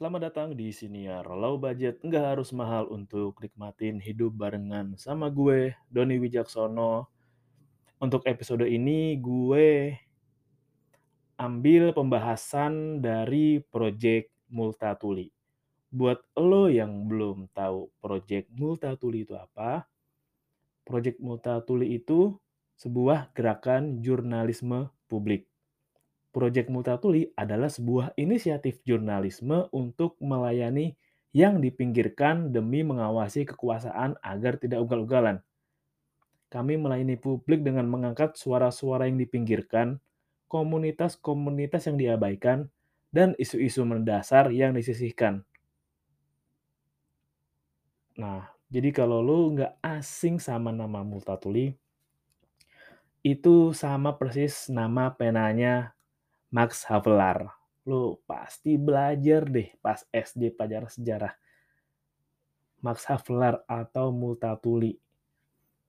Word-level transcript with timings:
Selamat 0.00 0.32
datang 0.32 0.56
di 0.56 0.72
Siniar 0.72 1.28
Low 1.28 1.60
Budget, 1.60 2.00
nggak 2.00 2.32
harus 2.32 2.56
mahal 2.56 2.88
untuk 2.88 3.36
nikmatin 3.36 4.00
hidup 4.00 4.32
barengan 4.32 4.96
sama 4.96 5.28
gue, 5.28 5.76
Doni 5.92 6.16
Wijaksono. 6.16 7.04
Untuk 8.00 8.24
episode 8.24 8.64
ini 8.64 9.20
gue 9.20 9.92
ambil 11.36 11.92
pembahasan 11.92 13.04
dari 13.04 13.60
Project 13.60 14.32
Multatuli. 14.48 15.28
Buat 15.92 16.24
lo 16.32 16.72
yang 16.72 17.04
belum 17.04 17.52
tahu 17.52 17.92
Project 18.00 18.48
Multatuli 18.56 19.28
itu 19.28 19.36
apa, 19.36 19.84
Project 20.80 21.20
Multatuli 21.20 22.00
itu 22.00 22.40
sebuah 22.80 23.36
gerakan 23.36 24.00
jurnalisme 24.00 24.88
publik. 25.12 25.49
Project 26.30 26.70
Multatuli 26.70 27.34
adalah 27.34 27.66
sebuah 27.66 28.14
inisiatif 28.14 28.86
jurnalisme 28.86 29.66
untuk 29.74 30.14
melayani 30.22 30.94
yang 31.34 31.58
dipinggirkan 31.58 32.54
demi 32.54 32.86
mengawasi 32.86 33.46
kekuasaan 33.46 34.18
agar 34.22 34.58
tidak 34.58 34.82
ugal-ugalan. 34.86 35.42
Kami 36.50 36.74
melayani 36.78 37.14
publik 37.14 37.62
dengan 37.62 37.86
mengangkat 37.86 38.34
suara-suara 38.34 39.06
yang 39.06 39.18
dipinggirkan, 39.18 40.02
komunitas-komunitas 40.50 41.86
yang 41.86 41.98
diabaikan, 41.98 42.70
dan 43.10 43.34
isu-isu 43.38 43.82
mendasar 43.86 44.50
yang 44.54 44.74
disisihkan. 44.74 45.46
Nah, 48.18 48.50
jadi 48.70 48.90
kalau 48.94 49.22
lu 49.22 49.54
nggak 49.58 49.78
asing 49.82 50.38
sama 50.42 50.70
nama 50.70 51.02
Multatuli, 51.02 51.74
itu 53.22 53.74
sama 53.74 54.14
persis 54.18 54.66
nama 54.70 55.14
penanya 55.14 55.94
Max 56.50 56.82
Havelaar. 56.90 57.54
Lu 57.86 58.18
pasti 58.26 58.76
belajar 58.76 59.46
deh 59.46 59.70
pas 59.78 60.02
SD 60.10 60.50
pelajaran 60.54 60.90
sejarah. 60.90 61.32
Max 62.82 63.06
Havelaar 63.06 63.62
atau 63.70 64.10
Multatuli. 64.10 64.98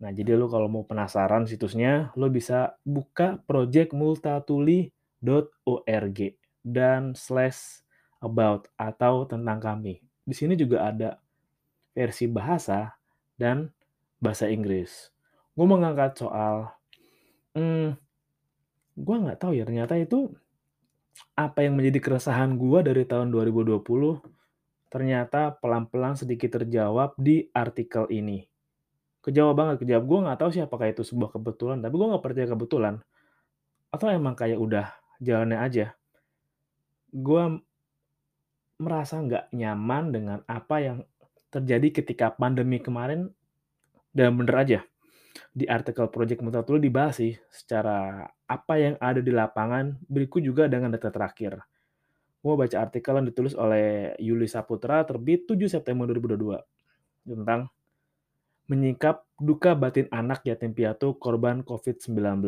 Nah, 0.02 0.10
jadi 0.10 0.34
lu 0.34 0.50
kalau 0.50 0.66
mau 0.66 0.82
penasaran 0.82 1.46
situsnya, 1.46 2.10
lu 2.18 2.34
bisa 2.34 2.74
buka 2.82 3.38
projectmultatuli.org 3.46 6.20
dan 6.66 7.14
slash 7.14 7.86
about 8.22 8.70
atau 8.78 9.26
tentang 9.30 9.60
kami. 9.62 10.02
Di 10.26 10.34
sini 10.34 10.58
juga 10.58 10.90
ada 10.90 11.22
versi 11.94 12.26
bahasa 12.26 12.98
dan 13.38 13.70
bahasa 14.18 14.50
Inggris. 14.50 15.14
Gue 15.54 15.70
mengangkat 15.70 16.18
soal, 16.18 16.74
hmm, 17.54 17.94
gue 18.98 19.16
nggak 19.22 19.38
tahu 19.38 19.54
ya 19.54 19.70
ternyata 19.70 20.02
itu 20.02 20.34
apa 21.36 21.64
yang 21.66 21.78
menjadi 21.80 22.00
keresahan 22.00 22.56
gue 22.60 22.80
dari 22.86 23.04
tahun 23.08 23.32
2020 23.34 23.82
ternyata 24.92 25.56
pelan-pelan 25.56 26.20
sedikit 26.20 26.60
terjawab 26.60 27.16
di 27.16 27.48
artikel 27.56 28.12
ini. 28.12 28.44
Kejawab 29.24 29.56
banget, 29.56 29.76
kejawab. 29.88 30.04
Gue 30.04 30.20
nggak 30.28 30.40
tahu 30.44 30.50
sih 30.52 30.60
apakah 30.60 30.92
itu 30.92 31.08
sebuah 31.08 31.32
kebetulan, 31.32 31.80
tapi 31.80 31.96
gue 31.96 32.08
nggak 32.12 32.24
percaya 32.26 32.48
kebetulan. 32.52 32.96
Atau 33.88 34.12
emang 34.12 34.36
kayak 34.36 34.60
udah 34.60 34.92
jalannya 35.24 35.60
aja. 35.64 35.86
Gue 37.16 37.64
merasa 38.82 39.22
nggak 39.24 39.56
nyaman 39.56 40.04
dengan 40.12 40.40
apa 40.50 40.76
yang 40.84 40.98
terjadi 41.54 42.04
ketika 42.04 42.36
pandemi 42.36 42.84
kemarin 42.84 43.32
dan 44.12 44.36
bener 44.36 44.56
aja. 44.60 44.80
Di 45.52 45.68
artikel 45.68 46.08
Project 46.12 46.44
Multatuli 46.44 46.80
dibahas 46.84 47.20
sih 47.20 47.36
secara 47.48 48.28
apa 48.48 48.74
yang 48.76 48.96
ada 49.00 49.24
di 49.24 49.32
lapangan, 49.32 50.00
berikut 50.08 50.44
juga 50.44 50.68
dengan 50.68 50.92
data 50.92 51.12
terakhir. 51.12 51.60
Gue 52.42 52.54
baca 52.58 52.78
artikel 52.82 53.14
yang 53.22 53.28
ditulis 53.30 53.54
oleh 53.54 54.18
Yuli 54.18 54.50
Saputra 54.50 55.06
terbit 55.06 55.46
7 55.46 55.70
September 55.70 56.10
2022 56.10 56.58
tentang 57.28 57.70
menyingkap 58.66 59.28
duka 59.36 59.76
batin 59.76 60.08
anak 60.10 60.48
yatim 60.48 60.72
piatu 60.72 61.20
korban 61.20 61.62
COVID-19. 61.62 62.48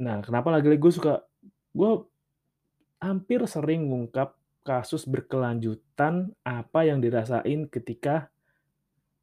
Nah, 0.00 0.16
kenapa 0.24 0.48
lagi-lagi 0.54 0.80
gue 0.80 0.92
suka, 0.94 1.14
gue 1.74 1.92
hampir 3.02 3.44
sering 3.50 3.90
ngungkap 3.90 4.38
kasus 4.64 5.08
berkelanjutan 5.08 6.36
apa 6.44 6.80
yang 6.84 7.00
dirasain 7.00 7.66
ketika 7.68 8.28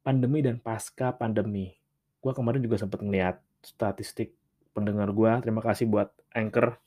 pandemi 0.02 0.42
dan 0.42 0.58
pasca 0.58 1.14
pandemi. 1.14 1.77
Gue 2.18 2.32
kemarin 2.34 2.60
juga 2.62 2.76
sempat 2.80 3.00
ngeliat 3.02 3.38
statistik 3.62 4.34
pendengar 4.74 5.10
gue. 5.14 5.32
Terima 5.42 5.62
kasih 5.62 5.86
buat 5.90 6.10
Anchor. 6.34 6.78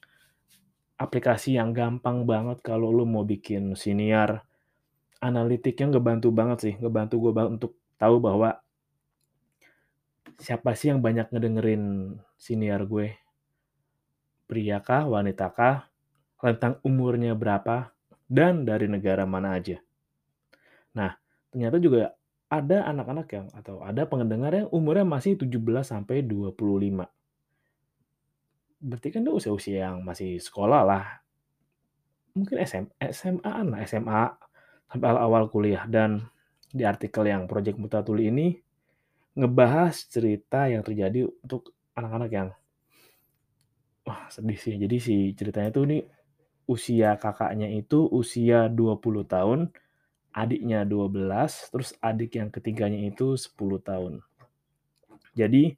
Aplikasi 1.00 1.58
yang 1.58 1.74
gampang 1.74 2.28
banget 2.30 2.62
kalau 2.62 2.94
lo 2.94 3.08
mau 3.08 3.26
bikin 3.26 3.74
siniar. 3.74 4.46
Analitiknya 5.22 5.98
ngebantu 5.98 6.30
banget 6.30 6.58
sih. 6.62 6.74
Ngebantu 6.78 7.16
gue 7.18 7.32
banget 7.34 7.52
untuk 7.62 7.74
tahu 7.98 8.22
bahwa 8.22 8.62
siapa 10.42 10.74
sih 10.74 10.90
yang 10.90 11.06
banyak 11.06 11.30
ngedengerin 11.30 12.18
siniar 12.38 12.86
gue. 12.90 13.14
Pria 14.50 14.84
kah, 14.84 15.08
wanita 15.08 15.48
kah, 15.54 15.88
rentang 16.42 16.82
umurnya 16.84 17.38
berapa, 17.38 17.94
dan 18.28 18.68
dari 18.68 18.90
negara 18.90 19.24
mana 19.24 19.56
aja. 19.56 19.80
Nah, 20.98 21.16
ternyata 21.54 21.80
juga 21.80 22.12
ada 22.52 22.84
anak-anak 22.84 23.28
yang 23.32 23.48
atau 23.56 23.80
ada 23.80 24.04
pendengar 24.04 24.52
yang 24.52 24.68
umurnya 24.76 25.08
masih 25.08 25.40
17 25.40 25.88
sampai 25.88 26.20
25. 26.20 27.08
Berarti 28.84 29.08
kan 29.08 29.24
itu 29.24 29.32
usia-usia 29.32 29.88
yang 29.88 30.04
masih 30.04 30.36
sekolah 30.36 30.84
lah. 30.84 31.24
Mungkin 32.36 32.60
SM, 32.60 32.86
SMA 33.16 33.56
lah, 33.72 33.80
SMA 33.88 34.24
sampai 34.92 35.08
awal 35.16 35.48
kuliah 35.48 35.88
dan 35.88 36.28
di 36.68 36.84
artikel 36.84 37.24
yang 37.24 37.48
Project 37.48 37.80
Mutatuli 37.80 38.28
ini 38.28 38.60
ngebahas 39.40 39.96
cerita 40.12 40.68
yang 40.68 40.84
terjadi 40.84 41.24
untuk 41.24 41.72
anak-anak 41.96 42.32
yang 42.36 42.50
wah 44.04 44.28
sedih 44.28 44.60
sih. 44.60 44.76
Jadi 44.76 44.98
si 45.00 45.16
ceritanya 45.40 45.72
tuh 45.72 45.88
nih 45.88 46.04
usia 46.68 47.16
kakaknya 47.16 47.72
itu 47.72 48.12
usia 48.12 48.68
20 48.68 49.24
tahun, 49.24 49.72
adiknya 50.32 50.88
12, 50.88 51.72
terus 51.72 51.92
adik 52.00 52.40
yang 52.40 52.50
ketiganya 52.52 53.00
itu 53.00 53.36
10 53.36 53.80
tahun. 53.84 54.14
Jadi 55.36 55.76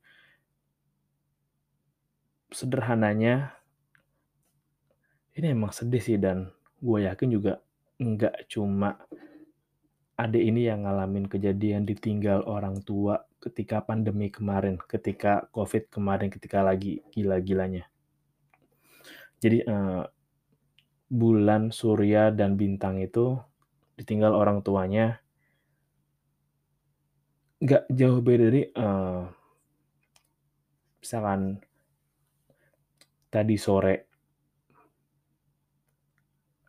sederhananya 2.53 3.57
ini 5.33 5.47
emang 5.49 5.73
sedih 5.73 6.01
sih 6.01 6.17
dan 6.21 6.53
gue 6.77 7.09
yakin 7.09 7.29
juga 7.33 7.57
nggak 7.97 8.45
cuma 8.49 9.01
adik 10.13 10.43
ini 10.45 10.69
yang 10.69 10.85
ngalamin 10.85 11.25
kejadian 11.25 11.89
ditinggal 11.89 12.45
orang 12.45 12.77
tua 12.85 13.25
ketika 13.41 13.81
pandemi 13.81 14.29
kemarin, 14.29 14.77
ketika 14.85 15.49
COVID 15.49 15.89
kemarin, 15.89 16.29
ketika 16.29 16.61
lagi 16.61 17.01
gila-gilanya. 17.09 17.89
Jadi 19.41 19.65
eh, 19.65 20.03
bulan, 21.11 21.73
surya, 21.73 22.31
dan 22.31 22.55
bintang 22.55 23.01
itu 23.03 23.35
ditinggal 23.99 24.33
orang 24.33 24.65
tuanya 24.65 25.21
nggak 27.63 27.87
jauh 27.87 28.19
beda 28.19 28.51
dari 28.51 28.63
eh, 28.67 29.23
misalkan 30.99 31.63
tadi 33.31 33.55
sore 33.55 34.13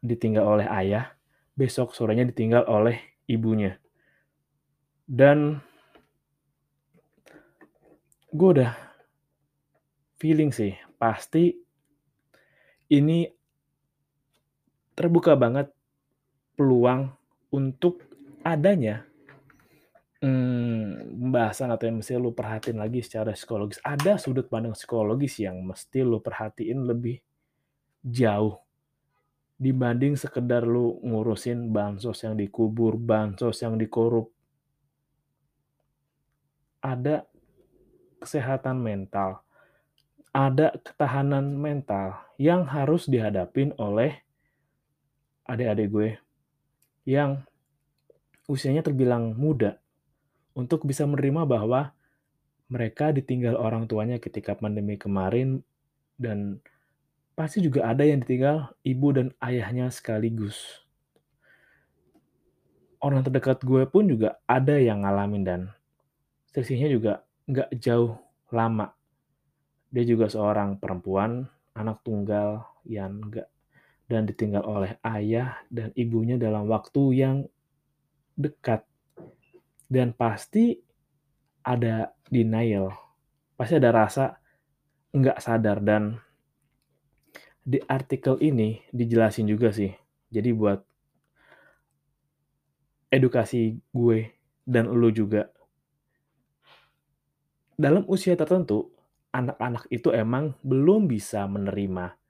ditinggal 0.04 0.44
oleh 0.44 0.68
ayah, 0.68 1.16
besok 1.56 1.96
sorenya 1.96 2.28
ditinggal 2.28 2.68
oleh 2.68 3.00
ibunya. 3.24 3.80
Dan 5.08 5.64
gue 8.28 8.48
udah 8.60 8.72
feeling 10.20 10.52
sih, 10.52 10.76
pasti 11.00 11.56
ini 12.92 13.24
terbuka 14.92 15.32
banget 15.40 15.72
peluang 16.54 17.10
untuk 17.50 18.02
adanya 18.46 19.06
hmm, 20.24 21.18
pembahasan 21.20 21.68
atau 21.70 21.84
yang 21.86 21.98
mesti 22.00 22.16
lu 22.16 22.32
perhatiin 22.32 22.78
lagi 22.80 23.04
secara 23.04 23.36
psikologis. 23.36 23.78
Ada 23.84 24.16
sudut 24.16 24.48
pandang 24.48 24.72
psikologis 24.72 25.38
yang 25.42 25.60
mesti 25.62 26.00
lu 26.00 26.18
perhatiin 26.18 26.88
lebih 26.88 27.20
jauh 28.04 28.64
dibanding 29.54 30.18
sekedar 30.18 30.66
lu 30.66 30.98
ngurusin 31.00 31.70
bansos 31.70 32.26
yang 32.26 32.34
dikubur, 32.34 32.98
bansos 32.98 33.62
yang 33.62 33.78
dikorup. 33.78 34.28
Ada 36.84 37.24
kesehatan 38.20 38.76
mental, 38.76 39.40
ada 40.34 40.74
ketahanan 40.84 41.56
mental 41.56 42.18
yang 42.36 42.68
harus 42.68 43.08
dihadapin 43.08 43.72
oleh 43.80 44.20
adik-adik 45.48 45.88
gue 45.88 46.10
yang 47.04 47.44
usianya 48.48 48.84
terbilang 48.84 49.32
muda 49.36 49.80
untuk 50.52 50.84
bisa 50.84 51.04
menerima 51.08 51.44
bahwa 51.48 51.92
mereka 52.68 53.12
ditinggal 53.12 53.56
orang 53.56 53.84
tuanya 53.88 54.16
ketika 54.20 54.56
pandemi 54.56 54.96
kemarin 54.96 55.60
dan 56.16 56.60
pasti 57.36 57.60
juga 57.60 57.90
ada 57.90 58.06
yang 58.06 58.22
ditinggal 58.24 58.72
ibu 58.86 59.08
dan 59.12 59.28
ayahnya 59.42 59.90
sekaligus. 59.92 60.84
orang 63.04 63.20
terdekat 63.20 63.60
gue 63.60 63.84
pun 63.84 64.08
juga 64.08 64.40
ada 64.48 64.80
yang 64.80 65.04
ngalamin 65.04 65.44
dan 65.44 65.60
selisihnya 66.56 66.88
juga 66.88 67.12
nggak 67.44 67.76
jauh 67.76 68.16
lama. 68.48 68.96
Dia 69.92 70.08
juga 70.08 70.32
seorang 70.32 70.80
perempuan, 70.80 71.44
anak 71.76 72.00
tunggal 72.00 72.64
yang 72.88 73.20
nggak 73.28 73.44
dan 74.04 74.28
ditinggal 74.28 74.64
oleh 74.64 75.00
ayah 75.04 75.64
dan 75.72 75.90
ibunya 75.96 76.36
dalam 76.36 76.68
waktu 76.68 77.02
yang 77.16 77.36
dekat. 78.36 78.84
Dan 79.88 80.16
pasti 80.16 80.76
ada 81.64 82.12
denial, 82.28 82.92
pasti 83.56 83.78
ada 83.78 83.90
rasa 83.92 84.36
nggak 85.14 85.38
sadar 85.38 85.78
dan 85.80 86.18
di 87.64 87.80
artikel 87.88 88.36
ini 88.44 88.84
dijelasin 88.92 89.48
juga 89.48 89.72
sih. 89.72 89.92
Jadi 90.28 90.50
buat 90.52 90.82
edukasi 93.08 93.78
gue 93.94 94.34
dan 94.66 94.90
lu 94.90 95.08
juga. 95.14 95.48
Dalam 97.78 98.04
usia 98.10 98.34
tertentu, 98.34 98.90
anak-anak 99.30 99.86
itu 99.90 100.10
emang 100.10 100.54
belum 100.62 101.06
bisa 101.06 101.46
menerima 101.46 102.23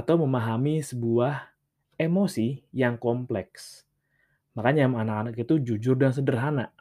atau 0.00 0.16
memahami 0.16 0.80
sebuah 0.80 1.52
emosi 2.00 2.64
yang 2.72 2.96
kompleks. 2.96 3.84
Makanya 4.56 4.88
anak-anak 4.88 5.36
itu 5.36 5.60
jujur 5.60 5.96
dan 5.96 6.16
sederhana. 6.16 6.72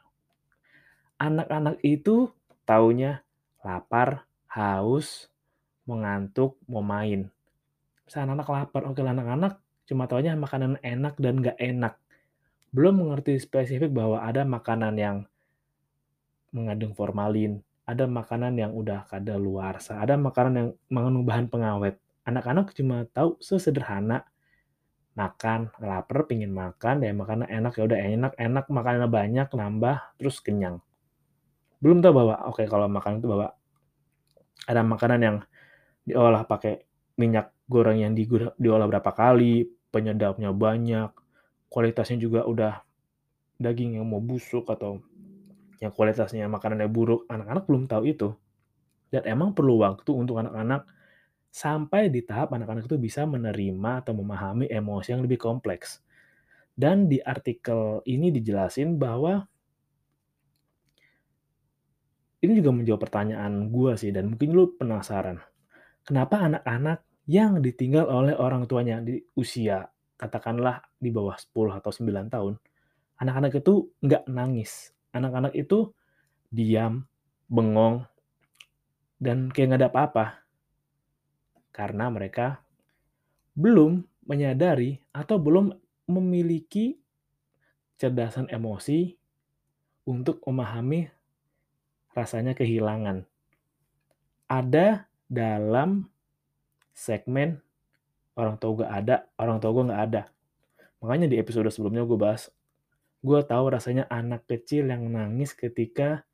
Anak-anak 1.19 1.83
itu 1.83 2.31
taunya 2.63 3.23
lapar, 3.61 4.23
haus, 4.47 5.27
mengantuk, 5.83 6.55
mau 6.65 6.79
main. 6.79 7.27
Misalnya 8.07 8.41
anak 8.41 8.49
lapar, 8.49 8.87
oke 8.87 8.99
anak-anak 9.03 9.59
cuma 9.85 10.07
taunya 10.07 10.33
makanan 10.39 10.79
enak 10.81 11.19
dan 11.19 11.43
nggak 11.43 11.59
enak. 11.59 11.93
Belum 12.71 13.03
mengerti 13.05 13.35
spesifik 13.37 13.91
bahwa 13.91 14.23
ada 14.23 14.47
makanan 14.47 14.95
yang 14.95 15.17
mengandung 16.55 16.95
formalin, 16.97 17.61
ada 17.85 18.09
makanan 18.09 18.55
yang 18.57 18.71
udah 18.73 19.05
kadaluarsa, 19.07 19.99
ada 20.01 20.17
makanan 20.17 20.53
yang 20.55 20.69
mengandung 20.89 21.23
bahan 21.27 21.47
pengawet. 21.47 22.00
Anak-anak 22.27 22.77
cuma 22.77 23.09
tahu 23.09 23.41
sesederhana 23.41 24.25
makan, 25.17 25.73
lapar, 25.83 26.23
pingin 26.29 26.53
makan, 26.55 27.03
ya 27.03 27.11
makanan 27.11 27.49
enak 27.51 27.73
ya 27.75 27.83
udah 27.83 27.99
enak, 27.99 28.33
enak 28.39 28.65
makannya 28.71 29.07
banyak, 29.11 29.47
nambah, 29.51 29.97
terus 30.15 30.39
kenyang. 30.39 30.79
Belum 31.83 31.99
tahu 31.99 32.13
bahwa 32.15 32.35
oke 32.47 32.63
kalau 32.69 32.87
makan 32.87 33.19
itu 33.19 33.27
bahwa 33.27 33.51
ada 34.69 34.81
makanan 34.85 35.19
yang 35.19 35.37
diolah 36.05 36.45
pakai 36.45 36.85
minyak 37.17 37.51
goreng 37.67 37.99
yang 37.99 38.13
diolah 38.57 38.87
berapa 38.87 39.11
kali, 39.11 39.67
penyedapnya 39.91 40.53
banyak, 40.55 41.11
kualitasnya 41.67 42.21
juga 42.21 42.47
udah 42.47 42.79
daging 43.59 43.99
yang 43.99 44.07
mau 44.07 44.23
busuk 44.23 44.69
atau 44.69 45.01
yang 45.81 45.91
kualitasnya 45.91 46.45
makanannya 46.45 46.87
buruk, 46.87 47.25
anak-anak 47.27 47.65
belum 47.65 47.89
tahu 47.89 48.03
itu. 48.05 48.29
Dan 49.11 49.27
emang 49.27 49.51
perlu 49.51 49.81
waktu 49.81 50.11
untuk 50.13 50.39
anak-anak 50.39 50.87
sampai 51.51 52.07
di 52.07 52.23
tahap 52.23 52.55
anak-anak 52.55 52.87
itu 52.87 52.95
bisa 52.95 53.27
menerima 53.27 54.01
atau 54.01 54.15
memahami 54.15 54.71
emosi 54.71 55.11
yang 55.11 55.21
lebih 55.21 55.37
kompleks. 55.37 55.99
Dan 56.71 57.11
di 57.11 57.19
artikel 57.19 57.99
ini 58.07 58.31
dijelasin 58.31 58.95
bahwa 58.95 59.43
ini 62.41 62.57
juga 62.57 62.71
menjawab 62.73 63.01
pertanyaan 63.05 63.69
gue 63.69 63.93
sih, 63.99 64.09
dan 64.09 64.33
mungkin 64.33 64.49
lu 64.55 64.73
penasaran. 64.79 65.37
Kenapa 66.01 66.41
anak-anak 66.41 67.05
yang 67.29 67.61
ditinggal 67.61 68.09
oleh 68.09 68.33
orang 68.33 68.65
tuanya 68.65 68.97
di 68.97 69.21
usia 69.37 69.85
katakanlah 70.17 70.81
di 70.97 71.09
bawah 71.09 71.33
10 71.33 71.81
atau 71.81 71.89
9 71.89 72.29
tahun, 72.29 72.53
anak-anak 73.21 73.61
itu 73.61 73.89
nggak 74.01 74.29
nangis. 74.29 74.93
Anak-anak 75.13 75.53
itu 75.57 75.93
diam, 76.53 77.05
bengong, 77.49 78.05
dan 79.17 79.49
kayak 79.49 79.73
nggak 79.73 79.81
ada 79.81 79.89
apa-apa. 79.89 80.25
Karena 81.71 82.11
mereka 82.11 82.59
belum 83.55 84.03
menyadari 84.27 84.99
atau 85.11 85.39
belum 85.41 85.73
memiliki 86.07 86.99
cerdasan 87.99 88.47
emosi 88.51 89.15
untuk 90.07 90.43
memahami 90.45 91.07
rasanya 92.11 92.51
kehilangan. 92.51 93.23
Ada 94.51 95.07
dalam 95.31 96.11
segmen 96.91 97.63
orang 98.35 98.59
tua 98.59 98.83
gue 98.83 98.87
ada, 98.87 99.15
orang 99.39 99.63
tua 99.63 99.71
gue 99.71 99.87
nggak 99.87 100.03
ada. 100.11 100.23
Makanya 101.01 101.27
di 101.31 101.39
episode 101.39 101.71
sebelumnya 101.71 102.03
gue 102.03 102.19
bahas, 102.19 102.51
gue 103.23 103.39
tahu 103.45 103.65
rasanya 103.71 104.05
anak 104.11 104.45
kecil 104.49 104.89
yang 104.91 105.07
nangis 105.07 105.55
ketika 105.55 106.27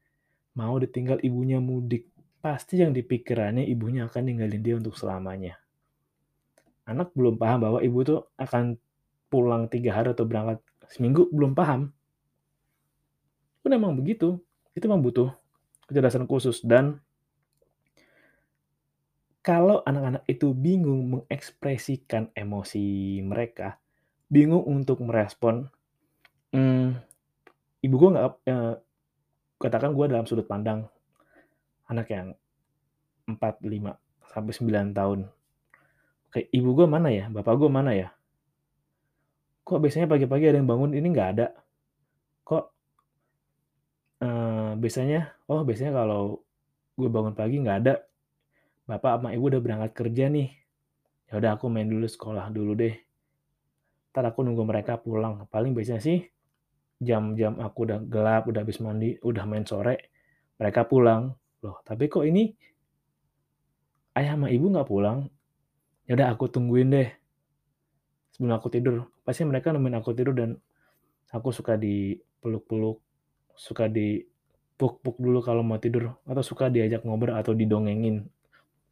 mau 0.58 0.76
ditinggal 0.82 1.22
ibunya 1.22 1.62
mudik. 1.62 2.10
Pasti 2.38 2.78
yang 2.78 2.94
dipikirannya 2.94 3.66
ibunya 3.66 4.06
akan 4.06 4.22
ninggalin 4.22 4.62
dia 4.62 4.76
untuk 4.78 4.94
selamanya. 4.94 5.58
Anak 6.88 7.12
belum 7.18 7.36
paham 7.36 7.66
bahwa 7.66 7.80
ibu 7.82 8.00
tuh 8.06 8.30
akan 8.40 8.78
pulang 9.28 9.68
tiga 9.68 9.98
hari 9.98 10.14
atau 10.16 10.24
berangkat 10.24 10.64
seminggu, 10.88 11.28
belum 11.34 11.58
paham. 11.58 11.92
Itu 13.60 13.68
memang 13.68 13.98
begitu. 13.98 14.40
Itu 14.72 14.88
memang 14.88 15.04
butuh 15.04 15.34
kecerdasan 15.90 16.30
khusus. 16.30 16.64
Dan 16.64 17.02
kalau 19.44 19.84
anak-anak 19.84 20.24
itu 20.28 20.52
bingung 20.52 21.12
mengekspresikan 21.12 22.32
emosi 22.36 23.20
mereka, 23.24 23.80
bingung 24.28 24.64
untuk 24.64 25.00
merespon, 25.04 25.68
hmm, 26.52 26.96
ibu 27.84 27.96
gue 27.96 28.10
nggak, 28.12 28.28
eh, 28.48 28.76
katakan 29.58 29.92
gue 29.96 30.06
dalam 30.08 30.28
sudut 30.28 30.46
pandang 30.46 30.86
anak 31.88 32.08
yang 32.12 32.28
4, 33.28 33.64
5, 33.64 33.98
sampai 34.32 34.54
9 34.54 34.96
tahun. 34.96 35.20
Kayak 36.32 36.48
ibu 36.52 36.70
gue 36.76 36.88
mana 36.88 37.10
ya? 37.12 37.32
Bapak 37.32 37.56
gue 37.60 37.70
mana 37.72 37.92
ya? 37.96 38.12
Kok 39.68 39.84
biasanya 39.84 40.08
pagi-pagi 40.08 40.48
ada 40.48 40.60
yang 40.60 40.68
bangun, 40.68 40.96
ini 40.96 41.08
nggak 41.12 41.30
ada? 41.36 41.48
Kok 42.48 42.66
uh, 44.24 44.72
biasanya, 44.80 45.36
oh 45.52 45.64
biasanya 45.68 45.92
kalau 45.92 46.40
gue 46.96 47.10
bangun 47.12 47.36
pagi 47.36 47.60
nggak 47.60 47.78
ada, 47.84 48.04
bapak 48.88 49.20
sama 49.20 49.36
ibu 49.36 49.52
udah 49.52 49.60
berangkat 49.60 49.92
kerja 49.92 50.32
nih. 50.32 50.50
Ya 51.28 51.44
udah 51.44 51.60
aku 51.60 51.68
main 51.68 51.92
dulu 51.92 52.08
sekolah 52.08 52.48
dulu 52.48 52.72
deh. 52.80 52.96
Ntar 54.16 54.32
aku 54.32 54.48
nunggu 54.48 54.64
mereka 54.64 54.96
pulang. 54.96 55.44
Paling 55.52 55.76
biasanya 55.76 56.00
sih 56.00 56.24
jam-jam 56.98 57.60
aku 57.62 57.86
udah 57.86 58.00
gelap, 58.08 58.50
udah 58.50 58.66
habis 58.66 58.80
mandi, 58.82 59.20
udah 59.22 59.44
main 59.46 59.68
sore, 59.68 60.10
mereka 60.58 60.88
pulang. 60.88 61.36
Loh, 61.66 61.82
tapi 61.82 62.06
kok 62.06 62.22
ini 62.22 62.54
ayah 64.14 64.38
sama 64.38 64.54
ibu 64.54 64.70
nggak 64.70 64.90
pulang? 64.90 65.30
Ya 66.06 66.14
udah 66.14 66.34
aku 66.34 66.50
tungguin 66.50 66.94
deh. 66.94 67.10
Sebelum 68.34 68.54
aku 68.54 68.70
tidur, 68.70 69.10
pasti 69.26 69.42
mereka 69.44 69.74
nemenin 69.74 69.98
aku 69.98 70.14
tidur 70.14 70.38
dan 70.38 70.62
aku 71.34 71.50
suka 71.50 71.74
dipeluk-peluk, 71.76 73.02
suka 73.58 73.90
dipuk-puk 73.90 75.18
dulu 75.18 75.42
kalau 75.42 75.66
mau 75.66 75.82
tidur, 75.82 76.14
atau 76.24 76.44
suka 76.46 76.70
diajak 76.70 77.02
ngobrol 77.02 77.34
atau 77.34 77.58
didongengin 77.58 78.30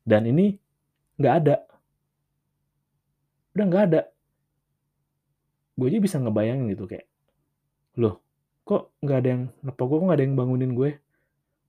dan 0.01 0.25
ini 0.25 0.57
nggak 1.21 1.33
ada. 1.45 1.55
Udah 3.53 3.65
nggak 3.69 3.83
ada. 3.93 4.01
Gue 5.77 5.91
aja 5.91 5.99
bisa 5.99 6.17
ngebayangin 6.17 6.71
gitu 6.71 6.87
kayak, 6.87 7.05
loh 7.99 8.23
kok 8.65 8.95
nggak 9.05 9.17
ada 9.21 9.29
yang 9.29 9.43
nepok 9.61 9.85
gue, 9.85 9.97
kok 10.01 10.05
nggak 10.09 10.17
ada 10.17 10.25
yang 10.25 10.35
bangunin 10.39 10.73
gue? 10.73 10.91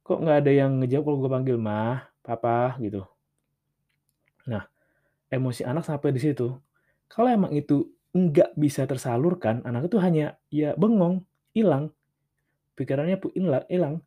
Kok 0.07 0.23
nggak 0.23 0.39
ada 0.47 0.53
yang 0.55 0.79
ngejawab 0.79 1.03
kalau 1.03 1.19
gue 1.19 1.31
panggil 1.35 1.57
mah, 1.59 2.07
papa 2.23 2.79
gitu. 2.79 3.03
Nah, 4.47 4.63
emosi 5.27 5.67
anak 5.67 5.83
sampai 5.83 6.15
di 6.15 6.23
situ. 6.23 6.55
Kalau 7.11 7.27
emang 7.27 7.51
itu 7.51 7.91
nggak 8.15 8.55
bisa 8.55 8.87
tersalurkan, 8.87 9.67
anak 9.67 9.91
itu 9.91 9.99
hanya 9.99 10.39
ya 10.47 10.79
bengong, 10.79 11.27
hilang. 11.51 11.91
Pikirannya 12.79 13.19
pun 13.19 13.35
hilang. 13.35 13.99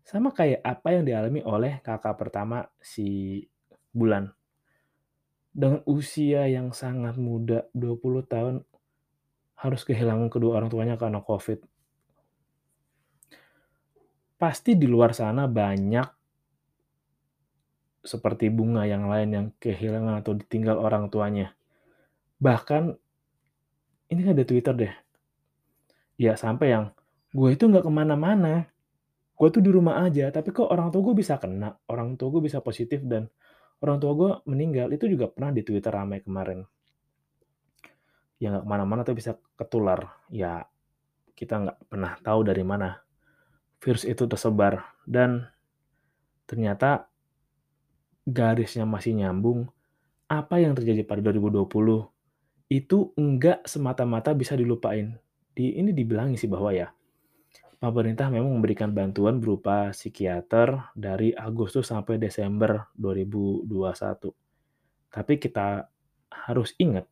Sama 0.00 0.32
kayak 0.32 0.64
apa 0.64 0.96
yang 0.96 1.04
dialami 1.04 1.44
oleh 1.44 1.84
kakak 1.84 2.16
pertama 2.16 2.64
si 2.80 3.44
bulan. 3.92 4.32
Dengan 5.52 5.84
usia 5.84 6.48
yang 6.48 6.72
sangat 6.72 7.20
muda, 7.20 7.68
20 7.76 8.24
tahun, 8.24 8.54
harus 9.60 9.84
kehilangan 9.84 10.32
kedua 10.32 10.56
orang 10.56 10.72
tuanya 10.72 10.96
karena 10.96 11.20
COVID. 11.20 11.73
Pasti 14.44 14.76
di 14.76 14.84
luar 14.84 15.16
sana 15.16 15.48
banyak 15.48 16.04
seperti 18.04 18.52
bunga 18.52 18.84
yang 18.84 19.08
lain 19.08 19.28
yang 19.32 19.46
kehilangan 19.56 20.20
atau 20.20 20.36
ditinggal 20.36 20.76
orang 20.76 21.08
tuanya. 21.08 21.56
Bahkan, 22.36 22.92
ini 24.12 24.20
kan 24.20 24.32
ada 24.36 24.44
Twitter 24.44 24.74
deh. 24.76 24.94
Ya 26.20 26.36
sampai 26.36 26.76
yang, 26.76 26.92
gue 27.32 27.56
itu 27.56 27.64
nggak 27.64 27.88
ke 27.88 27.92
mana-mana. 27.92 28.68
Gue 29.32 29.48
tuh 29.48 29.64
di 29.64 29.72
rumah 29.72 30.04
aja, 30.04 30.28
tapi 30.28 30.52
kok 30.52 30.68
orang 30.68 30.92
tua 30.92 31.00
gue 31.08 31.16
bisa 31.16 31.40
kena, 31.40 31.80
orang 31.88 32.20
tua 32.20 32.28
gue 32.36 32.44
bisa 32.44 32.60
positif 32.60 33.00
dan 33.08 33.32
orang 33.80 33.96
tua 33.96 34.12
gue 34.12 34.30
meninggal 34.44 34.92
itu 34.92 35.08
juga 35.08 35.32
pernah 35.32 35.56
di 35.56 35.64
Twitter 35.64 35.88
ramai 35.88 36.20
kemarin. 36.20 36.60
Ya 38.36 38.52
nggak 38.52 38.68
ke 38.68 38.68
mana-mana 38.68 39.08
tuh 39.08 39.16
bisa 39.16 39.40
ketular. 39.56 40.20
Ya 40.28 40.68
kita 41.32 41.64
nggak 41.64 41.88
pernah 41.88 42.12
tahu 42.20 42.44
dari 42.44 42.60
mana 42.60 43.00
virus 43.84 44.08
itu 44.08 44.24
tersebar 44.24 44.96
dan 45.04 45.44
ternyata 46.48 47.12
garisnya 48.24 48.88
masih 48.88 49.12
nyambung. 49.20 49.68
Apa 50.24 50.56
yang 50.56 50.72
terjadi 50.72 51.04
pada 51.04 51.20
2020 51.20 51.68
itu 52.72 53.12
enggak 53.20 53.60
semata-mata 53.68 54.32
bisa 54.32 54.56
dilupain. 54.56 55.20
Di 55.52 55.76
ini 55.76 55.92
dibilangin 55.92 56.40
sih 56.40 56.48
bahwa 56.48 56.72
ya 56.72 56.88
pemerintah 57.76 58.32
memang 58.32 58.56
memberikan 58.56 58.88
bantuan 58.96 59.36
berupa 59.36 59.92
psikiater 59.92 60.88
dari 60.96 61.36
Agustus 61.36 61.92
sampai 61.92 62.16
Desember 62.16 62.88
2021. 62.96 63.68
Tapi 65.12 65.34
kita 65.36 65.84
harus 66.32 66.72
ingat, 66.80 67.04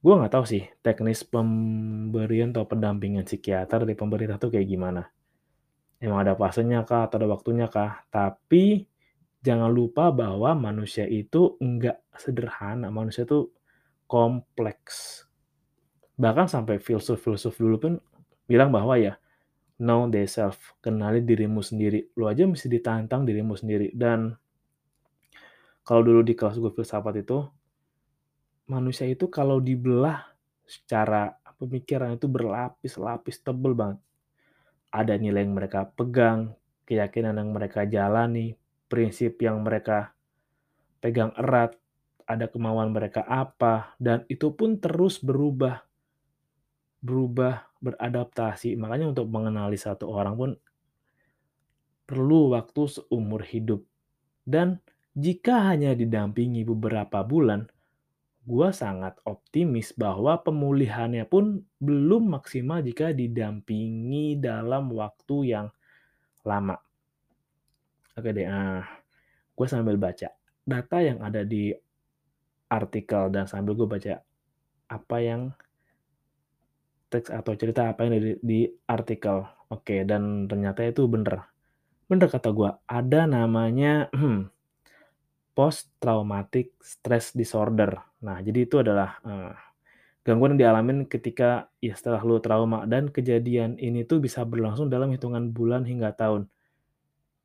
gue 0.00 0.14
nggak 0.16 0.32
tahu 0.32 0.44
sih 0.48 0.64
teknis 0.80 1.22
pemberian 1.22 2.50
atau 2.50 2.66
pendampingan 2.66 3.28
psikiater 3.28 3.84
di 3.84 3.92
pemerintah 3.92 4.40
tuh 4.40 4.50
kayak 4.50 4.66
gimana. 4.66 5.06
Emang 6.00 6.24
ada 6.24 6.32
fasenya 6.32 6.88
kah 6.88 7.06
atau 7.06 7.20
ada 7.20 7.28
waktunya 7.28 7.68
kah? 7.68 8.08
Tapi 8.08 8.88
jangan 9.44 9.68
lupa 9.68 10.08
bahwa 10.08 10.56
manusia 10.56 11.04
itu 11.04 11.60
enggak 11.60 12.00
sederhana. 12.16 12.88
Manusia 12.88 13.28
itu 13.28 13.52
kompleks. 14.08 15.28
Bahkan 16.16 16.48
sampai 16.48 16.80
filsuf-filsuf 16.80 17.56
dulu 17.60 17.76
pun 17.76 17.92
bilang 18.48 18.72
bahwa 18.72 18.96
ya 18.96 19.20
know 19.80 20.04
thyself, 20.12 20.76
kenali 20.84 21.24
dirimu 21.24 21.64
sendiri. 21.64 22.12
Lu 22.16 22.28
aja 22.28 22.44
mesti 22.44 22.68
ditantang 22.68 23.24
dirimu 23.24 23.56
sendiri. 23.56 23.92
Dan 23.96 24.32
kalau 25.80 26.04
dulu 26.04 26.20
di 26.20 26.36
kelas 26.36 26.60
gue 26.60 26.72
filsafat 26.72 27.24
itu, 27.24 27.40
manusia 28.68 29.08
itu 29.08 29.28
kalau 29.32 29.58
dibelah 29.58 30.28
secara 30.68 31.32
pemikiran 31.56 32.14
itu 32.14 32.28
berlapis-lapis 32.28 33.40
tebel 33.40 33.72
banget. 33.72 34.00
Ada 34.90 35.18
nilai 35.18 35.46
yang 35.46 35.54
mereka 35.54 35.86
pegang, 35.86 36.54
keyakinan 36.86 37.38
yang 37.38 37.50
mereka 37.54 37.86
jalani, 37.86 38.58
prinsip 38.90 39.38
yang 39.38 39.62
mereka 39.62 40.10
pegang 40.98 41.30
erat, 41.38 41.78
ada 42.26 42.46
kemauan 42.46 42.90
mereka 42.94 43.22
apa, 43.26 43.94
dan 44.02 44.26
itu 44.26 44.54
pun 44.54 44.78
terus 44.78 45.22
berubah, 45.22 45.82
berubah, 47.02 47.70
beradaptasi. 47.82 48.74
Makanya 48.78 49.10
untuk 49.14 49.26
mengenali 49.30 49.78
satu 49.78 50.10
orang 50.10 50.34
pun 50.38 50.50
perlu 52.06 52.54
waktu 52.54 52.82
seumur 52.86 53.46
hidup. 53.46 53.86
Dan 54.42 54.82
jika 55.14 55.70
hanya 55.70 55.94
didampingi 55.94 56.66
beberapa 56.66 57.22
bulan, 57.22 57.66
gue 58.40 58.68
sangat 58.72 59.20
optimis 59.28 59.92
bahwa 59.92 60.40
pemulihannya 60.40 61.28
pun 61.28 61.60
belum 61.76 62.40
maksimal 62.40 62.80
jika 62.80 63.12
didampingi 63.12 64.40
dalam 64.40 64.88
waktu 64.96 65.36
yang 65.54 65.66
lama. 66.42 66.80
Oke 68.16 68.32
deh, 68.32 68.48
ah, 68.48 68.84
gue 69.54 69.66
sambil 69.68 70.00
baca 70.00 70.32
data 70.64 70.98
yang 71.02 71.20
ada 71.20 71.44
di 71.44 71.72
artikel 72.70 73.28
dan 73.34 73.50
sambil 73.50 73.74
gue 73.74 73.88
baca 73.88 74.14
apa 74.90 75.16
yang 75.18 75.50
teks 77.10 77.30
atau 77.30 77.52
cerita 77.58 77.90
apa 77.90 78.06
yang 78.06 78.12
ada 78.14 78.22
di, 78.22 78.34
di 78.40 78.60
artikel. 78.86 79.42
Oke, 79.70 80.02
dan 80.02 80.46
ternyata 80.50 80.82
itu 80.86 81.06
bener. 81.06 81.46
Bener 82.10 82.26
kata 82.26 82.50
gue, 82.50 82.70
ada 82.86 83.20
namanya 83.26 84.10
post 85.52 85.92
traumatic 85.98 86.74
stress 86.80 87.34
disorder. 87.34 87.98
Nah, 88.22 88.38
jadi 88.40 88.64
itu 88.64 88.80
adalah 88.80 89.18
uh, 89.24 89.52
gangguan 90.22 90.56
yang 90.56 90.68
dialamin 90.68 91.08
ketika 91.08 91.68
ya 91.82 91.96
setelah 91.96 92.22
lu 92.22 92.38
trauma 92.38 92.84
dan 92.86 93.08
kejadian 93.08 93.80
ini 93.80 94.04
tuh 94.04 94.20
bisa 94.22 94.44
berlangsung 94.46 94.88
dalam 94.92 95.10
hitungan 95.10 95.50
bulan 95.50 95.82
hingga 95.84 96.12
tahun. 96.14 96.46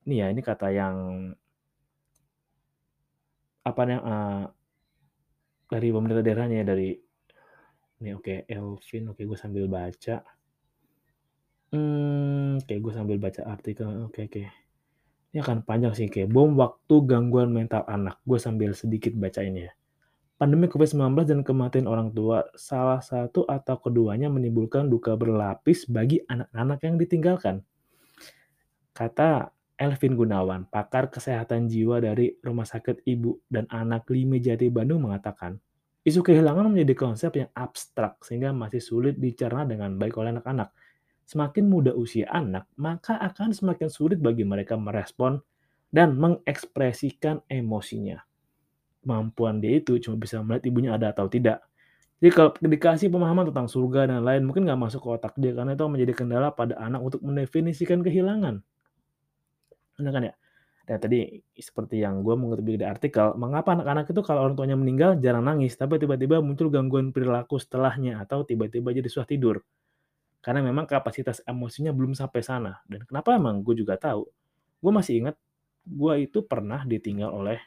Ini 0.06 0.16
ya, 0.22 0.28
ini 0.30 0.42
kata 0.46 0.68
yang 0.70 0.96
apa 3.66 3.82
yang 3.90 4.04
uh, 4.06 4.46
dari 5.66 5.90
pemerintah 5.90 6.22
daerahnya 6.22 6.62
dari 6.62 6.94
ini 8.02 8.10
oke 8.14 8.22
okay, 8.22 8.38
Elvin 8.46 9.10
oke 9.10 9.18
okay, 9.18 9.26
gue 9.26 9.38
sambil 9.42 9.66
baca 9.66 10.22
hmm 11.74 12.62
oke 12.62 12.70
okay, 12.70 12.78
gue 12.78 12.94
sambil 12.94 13.18
baca 13.18 13.42
artikel 13.50 13.90
oke 14.06 14.14
okay, 14.14 14.24
oke 14.30 14.38
okay. 14.38 14.65
Ini 15.36 15.44
akan 15.44 15.68
panjang 15.68 15.92
sih 15.92 16.08
kayak 16.08 16.32
bom 16.32 16.56
waktu 16.56 16.96
gangguan 17.04 17.52
mental 17.52 17.84
anak. 17.92 18.24
Gue 18.24 18.40
sambil 18.40 18.72
sedikit 18.72 19.12
baca 19.20 19.44
ini 19.44 19.68
ya. 19.68 19.76
Pandemi 20.40 20.72
COVID-19 20.72 21.28
dan 21.28 21.40
kematian 21.44 21.92
orang 21.92 22.16
tua 22.16 22.48
salah 22.56 23.04
satu 23.04 23.44
atau 23.44 23.76
keduanya 23.84 24.32
menimbulkan 24.32 24.88
duka 24.88 25.20
berlapis 25.20 25.92
bagi 25.92 26.24
anak-anak 26.24 26.80
yang 26.88 26.96
ditinggalkan. 26.96 27.56
Kata 28.96 29.52
Elvin 29.76 30.16
Gunawan, 30.16 30.72
pakar 30.72 31.12
kesehatan 31.12 31.68
jiwa 31.68 32.00
dari 32.00 32.32
Rumah 32.40 32.64
Sakit 32.64 33.04
Ibu 33.04 33.52
dan 33.52 33.68
Anak 33.68 34.08
Lime 34.08 34.40
Jati 34.40 34.72
Bandung 34.72 35.04
mengatakan, 35.04 35.60
isu 36.08 36.24
kehilangan 36.24 36.72
menjadi 36.72 36.96
konsep 36.96 37.36
yang 37.36 37.52
abstrak 37.52 38.24
sehingga 38.24 38.56
masih 38.56 38.80
sulit 38.80 39.20
dicerna 39.20 39.68
dengan 39.68 40.00
baik 40.00 40.16
oleh 40.16 40.32
anak-anak. 40.32 40.72
Semakin 41.26 41.66
muda 41.66 41.92
usia 41.98 42.30
anak, 42.30 42.70
maka 42.78 43.18
akan 43.18 43.50
semakin 43.50 43.90
sulit 43.90 44.22
bagi 44.22 44.46
mereka 44.46 44.78
merespon 44.78 45.42
dan 45.90 46.14
mengekspresikan 46.22 47.42
emosinya. 47.50 48.22
Kemampuan 49.02 49.58
dia 49.58 49.82
itu 49.82 49.98
cuma 50.02 50.22
bisa 50.22 50.42
melihat 50.46 50.64
ibunya 50.70 50.92
ada 50.94 51.10
atau 51.10 51.26
tidak. 51.26 51.66
Jadi 52.22 52.32
kalau 52.32 52.52
dikasih 52.58 53.10
pemahaman 53.10 53.50
tentang 53.50 53.68
surga 53.68 54.08
dan 54.10 54.22
lain, 54.22 54.46
mungkin 54.46 54.70
nggak 54.70 54.80
masuk 54.80 55.02
ke 55.02 55.10
otak 55.18 55.34
dia 55.42 55.52
karena 55.52 55.74
itu 55.74 55.84
menjadi 55.86 56.14
kendala 56.14 56.50
pada 56.54 56.78
anak 56.80 57.02
untuk 57.02 57.22
mendefinisikan 57.26 58.06
kehilangan. 58.06 58.62
Bener 59.98 60.12
kan 60.14 60.24
ya? 60.30 60.34
Dan 60.86 61.02
tadi 61.02 61.42
seperti 61.58 62.06
yang 62.06 62.22
gue 62.22 62.38
mengutip 62.38 62.62
di 62.62 62.86
artikel, 62.86 63.34
mengapa 63.42 63.74
anak-anak 63.74 64.06
itu 64.06 64.22
kalau 64.22 64.46
orang 64.46 64.54
tuanya 64.54 64.78
meninggal 64.78 65.18
jarang 65.18 65.42
nangis, 65.42 65.74
tapi 65.74 65.98
tiba-tiba 65.98 66.38
muncul 66.46 66.70
gangguan 66.70 67.10
perilaku 67.10 67.58
setelahnya 67.58 68.22
atau 68.22 68.46
tiba-tiba 68.46 68.94
jadi 68.94 69.10
susah 69.10 69.26
tidur. 69.26 69.66
Karena 70.46 70.62
memang 70.62 70.86
kapasitas 70.86 71.42
emosinya 71.42 71.90
belum 71.90 72.14
sampai 72.14 72.46
sana. 72.46 72.78
Dan 72.86 73.02
kenapa 73.10 73.34
emang 73.34 73.66
gue 73.66 73.74
juga 73.74 73.98
tahu. 73.98 74.30
Gue 74.78 74.92
masih 74.94 75.26
ingat 75.26 75.36
gue 75.90 76.14
itu 76.22 76.46
pernah 76.46 76.86
ditinggal 76.86 77.34
oleh 77.34 77.58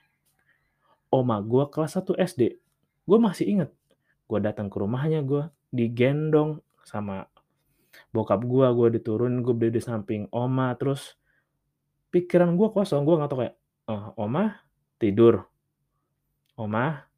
oma 1.10 1.42
gue 1.42 1.66
kelas 1.74 1.98
1 1.98 2.14
SD. 2.22 2.54
Gue 3.02 3.18
masih 3.18 3.50
ingat. 3.50 3.70
Gue 4.30 4.38
datang 4.38 4.70
ke 4.70 4.78
rumahnya, 4.78 5.26
gue 5.26 5.50
digendong 5.74 6.62
sama 6.86 7.26
bokap 8.14 8.44
gue, 8.46 8.66
gue 8.68 8.88
diturunin, 9.00 9.42
gue 9.42 9.54
berdiri 9.56 9.80
di 9.80 9.82
samping 9.82 10.22
oma, 10.30 10.70
terus 10.78 11.16
pikiran 12.14 12.54
gue 12.54 12.68
kosong, 12.70 13.02
gue 13.04 13.14
nggak 13.18 13.30
tahu 13.32 13.40
kayak, 13.44 13.56
oh, 13.88 14.14
oma 14.20 14.64
tidur, 15.00 15.48
oma, 16.56 17.08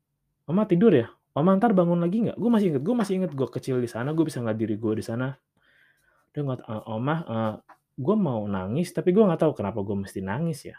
oma 0.46 0.62
tidur 0.66 0.94
ya, 0.94 1.06
oma 1.34 1.54
ntar 1.58 1.74
bangun 1.74 2.00
lagi 2.02 2.26
nggak? 2.26 2.38
Gue 2.38 2.50
masih 2.50 2.66
inget, 2.74 2.82
gue 2.82 2.94
masih 2.94 3.14
inget 3.22 3.32
gue 3.34 3.48
kecil 3.50 3.76
di 3.82 3.90
sana, 3.90 4.14
gue 4.14 4.24
bisa 4.26 4.38
nggak 4.42 4.58
diri 4.58 4.74
gue 4.78 4.92
di 4.98 5.04
sana. 5.04 5.34
Dia 6.30 6.40
nggak, 6.46 6.66
uh, 6.66 6.84
oma, 6.94 7.16
uh, 7.26 7.54
gue 8.00 8.16
mau 8.16 8.42
nangis, 8.49 8.94
tapi 8.96 9.12
gue 9.12 9.20
nggak 9.20 9.40
tahu 9.44 9.52
kenapa 9.60 9.84
gue 9.84 9.96
mesti 9.99 10.20
nangis 10.25 10.70
ya. 10.70 10.76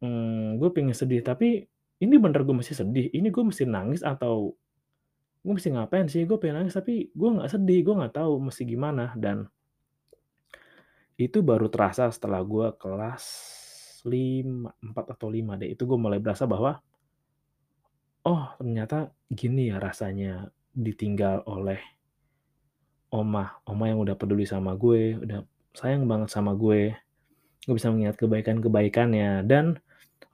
Hmm, 0.00 0.56
gue 0.56 0.68
pengen 0.72 0.96
sedih, 0.96 1.20
tapi 1.20 1.68
ini 2.00 2.14
bener 2.16 2.42
gue 2.42 2.56
mesti 2.56 2.72
sedih. 2.72 3.12
Ini 3.12 3.28
gue 3.28 3.44
mesti 3.44 3.68
nangis 3.68 4.00
atau 4.00 4.56
gue 5.44 5.52
mesti 5.52 5.70
ngapain 5.76 6.08
sih? 6.08 6.24
Gue 6.24 6.40
pengen 6.40 6.64
nangis, 6.64 6.74
tapi 6.74 7.12
gue 7.12 7.30
nggak 7.36 7.50
sedih, 7.52 7.80
gue 7.84 7.94
nggak 8.00 8.14
tahu 8.16 8.32
mesti 8.40 8.62
gimana. 8.64 9.12
Dan 9.14 9.44
itu 11.20 11.44
baru 11.44 11.68
terasa 11.68 12.08
setelah 12.08 12.40
gue 12.40 12.72
kelas 12.80 13.24
5, 14.08 14.72
4 14.80 15.14
atau 15.14 15.28
5 15.28 15.60
deh. 15.60 15.68
Itu 15.76 15.84
gue 15.84 15.98
mulai 16.00 16.16
berasa 16.16 16.48
bahwa, 16.48 16.80
oh 18.24 18.44
ternyata 18.56 19.12
gini 19.28 19.68
ya 19.68 19.76
rasanya 19.76 20.48
ditinggal 20.72 21.44
oleh 21.44 21.99
oma. 23.10 23.60
Oma 23.66 23.84
yang 23.90 24.00
udah 24.02 24.14
peduli 24.14 24.46
sama 24.46 24.74
gue, 24.74 25.18
udah 25.18 25.44
sayang 25.74 26.06
banget 26.06 26.30
sama 26.30 26.54
gue. 26.54 26.94
Gue 27.66 27.74
bisa 27.76 27.90
mengingat 27.92 28.16
kebaikan-kebaikannya. 28.16 29.44
Dan 29.44 29.78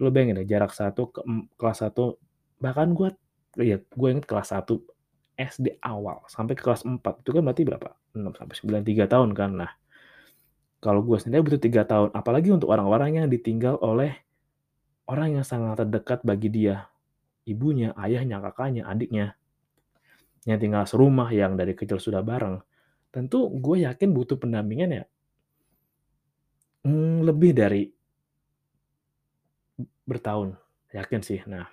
lo 0.01 0.13
bayangin 0.13 0.41
deh, 0.41 0.49
jarak 0.49 0.73
satu 0.77 1.11
ke 1.11 1.21
kelas 1.57 1.83
1, 1.83 2.17
bahkan 2.61 2.93
gue, 2.93 3.13
ya 3.59 3.81
gue 3.81 4.09
inget 4.09 4.29
kelas 4.29 4.53
1 4.53 4.69
SD 5.37 5.81
awal 5.85 6.25
sampai 6.29 6.57
ke 6.57 6.65
kelas 6.65 6.85
4. 6.85 7.01
Itu 7.25 7.31
kan 7.37 7.43
berarti 7.45 7.63
berapa? 7.65 7.91
6 8.17 8.33
sampai 8.37 8.55
9, 8.81 8.85
3 8.85 9.13
tahun 9.13 9.31
kan. 9.37 9.51
Nah, 9.53 9.73
kalau 10.81 11.01
gue 11.05 11.19
sendiri 11.21 11.45
butuh 11.45 11.61
tiga 11.61 11.83
tahun, 11.89 12.13
apalagi 12.13 12.53
untuk 12.53 12.71
orang-orang 12.71 13.19
yang 13.19 13.27
ditinggal 13.33 13.81
oleh 13.81 14.13
orang 15.09 15.41
yang 15.41 15.45
sangat 15.45 15.83
terdekat 15.83 16.23
bagi 16.23 16.53
dia. 16.53 16.89
Ibunya, 17.47 17.95
ayahnya, 17.99 18.43
kakaknya, 18.43 18.87
adiknya. 18.87 19.39
Yang 20.47 20.59
tinggal 20.63 20.85
serumah, 20.87 21.29
yang 21.35 21.59
dari 21.59 21.75
kecil 21.75 21.99
sudah 21.99 22.23
bareng. 22.23 22.63
Tentu 23.11 23.51
gue 23.51 23.83
yakin 23.83 24.15
butuh 24.15 24.39
pendampingan 24.39 25.03
ya. 25.03 25.05
Hmm, 26.87 27.27
lebih 27.27 27.51
dari 27.51 27.91
bertahun. 30.07 30.55
Yakin 30.95 31.21
sih. 31.27 31.43
Nah, 31.51 31.67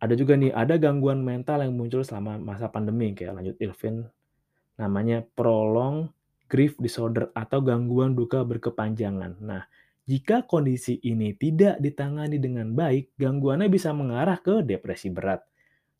ada 0.00 0.14
juga 0.16 0.34
nih, 0.34 0.50
ada 0.50 0.80
gangguan 0.80 1.20
mental 1.20 1.60
yang 1.60 1.76
muncul 1.76 2.00
selama 2.00 2.40
masa 2.40 2.72
pandemi. 2.72 3.12
Kayak 3.12 3.40
lanjut 3.40 3.56
Ilvin 3.60 4.08
namanya 4.74 5.22
prolong 5.38 6.10
grief 6.50 6.74
disorder 6.82 7.30
atau 7.36 7.62
gangguan 7.62 8.16
duka 8.16 8.42
berkepanjangan. 8.42 9.38
Nah, 9.40 9.64
jika 10.04 10.44
kondisi 10.44 11.00
ini 11.00 11.32
tidak 11.32 11.80
ditangani 11.80 12.36
dengan 12.36 12.76
baik, 12.76 13.16
gangguannya 13.16 13.72
bisa 13.72 13.96
mengarah 13.96 14.36
ke 14.36 14.60
depresi 14.60 15.08
berat, 15.08 15.40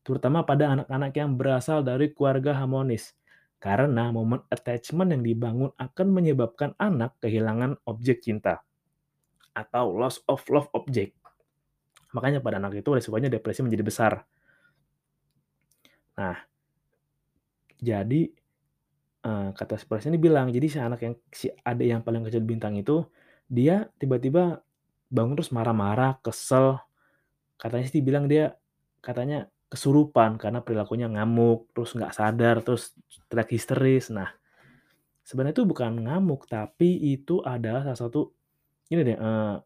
terutama 0.05 0.45
pada 0.45 0.69
anak-anak 0.77 1.11
yang 1.17 1.33
berasal 1.33 1.81
dari 1.81 2.13
keluarga 2.13 2.53
harmonis. 2.53 3.17
Karena 3.57 4.13
momen 4.13 4.45
attachment 4.53 5.09
yang 5.09 5.25
dibangun 5.25 5.73
akan 5.81 6.07
menyebabkan 6.13 6.77
anak 6.77 7.17
kehilangan 7.17 7.81
objek 7.89 8.21
cinta 8.21 8.61
atau 9.57 9.89
loss 9.89 10.21
of 10.29 10.45
love 10.53 10.69
object. 10.77 11.17
Makanya 12.13 12.45
pada 12.45 12.61
anak 12.61 12.77
itu 12.77 12.89
resikonya 12.93 13.33
depresi 13.33 13.65
menjadi 13.65 13.81
besar. 13.81 14.13
Nah, 16.21 16.37
jadi 17.81 18.29
uh, 19.25 19.49
kata 19.57 19.75
si 19.81 20.07
ini 20.07 20.21
bilang, 20.21 20.53
jadi 20.53 20.67
si 20.69 20.77
anak 20.77 20.99
yang 21.01 21.15
si 21.33 21.49
adik 21.65 21.87
yang 21.89 22.01
paling 22.05 22.21
kecil 22.27 22.45
bintang 22.45 22.77
itu 22.77 23.07
dia 23.49 23.89
tiba-tiba 23.97 24.61
bangun 25.09 25.39
terus 25.39 25.49
marah-marah, 25.49 26.21
kesel. 26.21 26.77
Katanya 27.57 27.87
sih 27.89 28.03
bilang 28.03 28.29
dia 28.29 28.53
katanya 28.99 29.47
kesurupan 29.69 30.37
karena 30.37 30.61
perilakunya 30.61 31.09
ngamuk, 31.09 31.73
terus 31.73 31.97
nggak 31.97 32.13
sadar, 32.13 32.61
terus 32.61 32.93
teriak 33.27 33.49
histeris. 33.51 34.13
Nah, 34.13 34.29
sebenarnya 35.25 35.61
itu 35.61 35.65
bukan 35.65 36.05
ngamuk, 36.05 36.45
tapi 36.45 36.95
itu 37.13 37.41
adalah 37.41 37.83
salah 37.83 37.99
satu 38.07 38.21
ini 38.93 39.01
deh, 39.01 39.17
uh, 39.17 39.57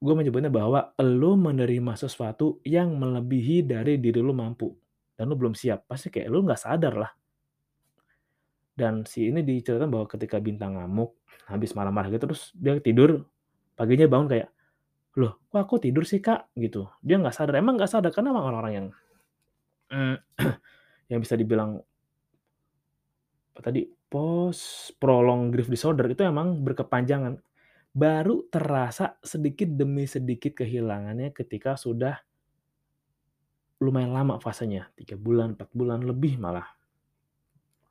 gue 0.00 0.14
menyebutnya 0.16 0.48
bahwa 0.48 0.96
lo 1.00 1.36
menerima 1.36 1.92
sesuatu 1.96 2.64
yang 2.64 2.96
melebihi 2.96 3.64
dari 3.64 4.00
diri 4.00 4.20
lo 4.24 4.32
mampu 4.32 4.72
dan 5.16 5.28
lo 5.28 5.36
belum 5.36 5.52
siap. 5.52 5.84
Pasti 5.88 6.08
kayak 6.08 6.28
lo 6.32 6.40
nggak 6.44 6.60
sadar 6.60 6.94
lah. 6.96 7.12
Dan 8.76 9.08
si 9.08 9.32
ini 9.32 9.40
diceritakan 9.40 9.88
bahwa 9.88 10.04
ketika 10.04 10.36
bintang 10.36 10.76
ngamuk, 10.76 11.16
habis 11.48 11.72
marah-marah 11.72 12.12
gitu, 12.12 12.28
terus 12.28 12.52
dia 12.52 12.76
tidur, 12.76 13.24
paginya 13.72 14.04
bangun 14.04 14.28
kayak, 14.28 14.48
loh 15.16 15.40
kok 15.48 15.60
aku 15.60 15.76
tidur 15.80 16.04
sih 16.04 16.20
kak? 16.20 16.52
Gitu. 16.52 16.84
Dia 17.00 17.16
nggak 17.16 17.34
sadar, 17.34 17.56
emang 17.60 17.80
nggak 17.80 17.90
sadar 17.90 18.12
karena 18.12 18.36
emang 18.36 18.46
orang-orang 18.52 18.72
yang 18.76 18.86
yang 21.10 21.20
bisa 21.22 21.38
dibilang 21.38 21.78
apa 23.56 23.60
tadi 23.72 23.86
post 23.86 24.92
prolong 25.00 25.48
grief 25.48 25.70
disorder 25.72 26.04
itu 26.10 26.26
emang 26.26 26.60
berkepanjangan 26.60 27.40
baru 27.96 28.44
terasa 28.52 29.16
sedikit 29.24 29.72
demi 29.72 30.04
sedikit 30.04 30.52
kehilangannya 30.52 31.32
ketika 31.32 31.80
sudah 31.80 32.20
lumayan 33.80 34.12
lama 34.12 34.40
fasenya, 34.40 34.88
tiga 34.96 35.20
bulan, 35.20 35.52
empat 35.56 35.68
bulan, 35.76 36.00
lebih 36.04 36.40
malah. 36.40 36.64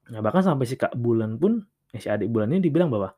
Nah, 0.09 0.21
bahkan 0.21 0.41
sampai 0.41 0.65
si 0.65 0.77
Kak 0.77 0.97
Bulan 0.97 1.37
pun, 1.37 1.61
eh, 1.93 2.01
si 2.01 2.09
adik 2.09 2.29
Bulan 2.29 2.53
ini 2.53 2.61
dibilang 2.61 2.89
bahwa 2.89 3.13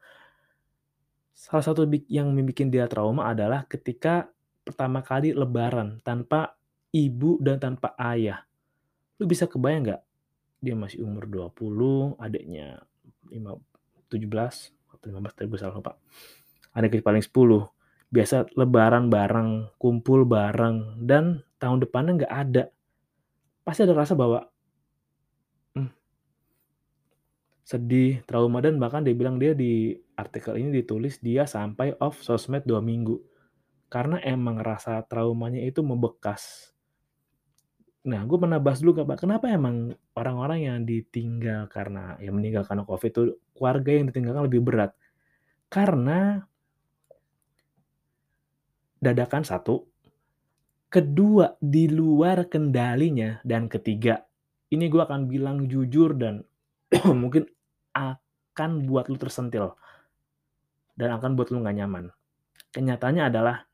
salah 1.38 1.62
satu 1.62 1.86
yang 2.10 2.34
membuat 2.34 2.65
dia 2.74 2.89
trauma 2.89 3.29
adalah 3.29 3.70
ketika 3.70 4.25
pertama 4.65 5.06
kali 5.06 5.38
lebaran 5.38 6.01
tanpa 6.01 6.58
ibu 6.89 7.38
dan 7.38 7.62
tanpa 7.62 7.94
ayah. 8.01 8.41
Lu 9.22 9.29
bisa 9.29 9.46
kebayang 9.46 9.86
nggak? 9.86 10.01
Dia 10.65 10.74
masih 10.74 11.06
umur 11.06 11.29
20, 11.29 12.17
adiknya 12.17 12.82
5, 13.29 13.53
17 14.10 14.74
atau 14.98 15.06
15 15.13 15.38
tadi 15.38 15.46
gue 15.46 15.60
salah 15.62 15.77
lupa. 15.77 15.94
Adik 16.74 17.06
paling 17.06 17.22
10. 17.22 17.29
Biasa 18.10 18.50
lebaran 18.58 19.13
bareng, 19.13 19.77
kumpul 19.77 20.25
bareng, 20.25 21.06
dan 21.06 21.46
tahun 21.62 21.86
depannya 21.86 22.25
nggak 22.25 22.34
ada. 22.34 22.63
Pasti 23.62 23.86
ada 23.86 23.94
rasa 23.94 24.17
bahwa 24.17 24.50
sedih, 27.67 28.24
trauma, 28.24 28.63
dan 28.63 28.79
bahkan 28.79 29.03
dia 29.03 29.12
bilang 29.12 29.36
dia 29.36 29.51
di 29.51 29.91
artikel 30.15 30.56
ini 30.56 30.71
ditulis 30.71 31.19
dia 31.19 31.43
sampai 31.43 31.99
off 31.99 32.23
sosmed 32.23 32.63
dua 32.63 32.80
minggu. 32.80 33.19
Karena 33.91 34.23
emang 34.23 34.63
rasa 34.63 35.03
traumanya 35.03 35.60
itu 35.60 35.84
membekas. 35.84 36.71
Nah, 38.08 38.23
gue 38.23 38.39
pernah 38.39 38.56
bahas 38.63 38.80
dulu 38.80 39.03
Pak, 39.03 39.19
kenapa 39.19 39.51
emang 39.51 39.91
orang-orang 40.15 40.63
yang 40.63 40.77
ditinggal 40.88 41.67
karena 41.67 42.15
yang 42.23 42.39
meninggal 42.39 42.63
karena 42.63 42.88
COVID 42.88 43.12
itu 43.12 43.23
keluarga 43.51 43.91
yang 43.91 44.06
ditinggalkan 44.08 44.47
lebih 44.47 44.63
berat? 44.63 44.95
Karena 45.67 46.39
dadakan 49.03 49.43
satu, 49.43 49.84
kedua 50.88 51.60
di 51.60 51.91
luar 51.91 52.47
kendalinya, 52.47 53.43
dan 53.43 53.67
ketiga, 53.67 54.23
ini 54.71 54.88
gue 54.88 55.03
akan 55.03 55.27
bilang 55.27 55.67
jujur 55.67 56.15
dan 56.15 56.47
mungkin 57.12 57.43
akan 57.97 58.86
buat 58.86 59.10
lu 59.10 59.17
tersentil 59.17 59.73
dan 60.97 61.13
akan 61.17 61.33
buat 61.33 61.49
lu 61.49 61.62
gak 61.65 61.77
nyaman. 61.77 62.13
Kenyataannya 62.73 63.23
adalah 63.33 63.65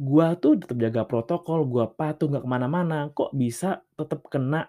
gua 0.00 0.32
tuh 0.38 0.56
tetap 0.56 0.80
jaga 0.80 1.04
protokol, 1.04 1.68
gua 1.68 1.86
patuh 1.90 2.26
nggak 2.26 2.42
ke 2.42 2.50
mana-mana, 2.50 3.12
kok 3.12 3.30
bisa 3.36 3.84
tetap 3.94 4.24
kena? 4.32 4.66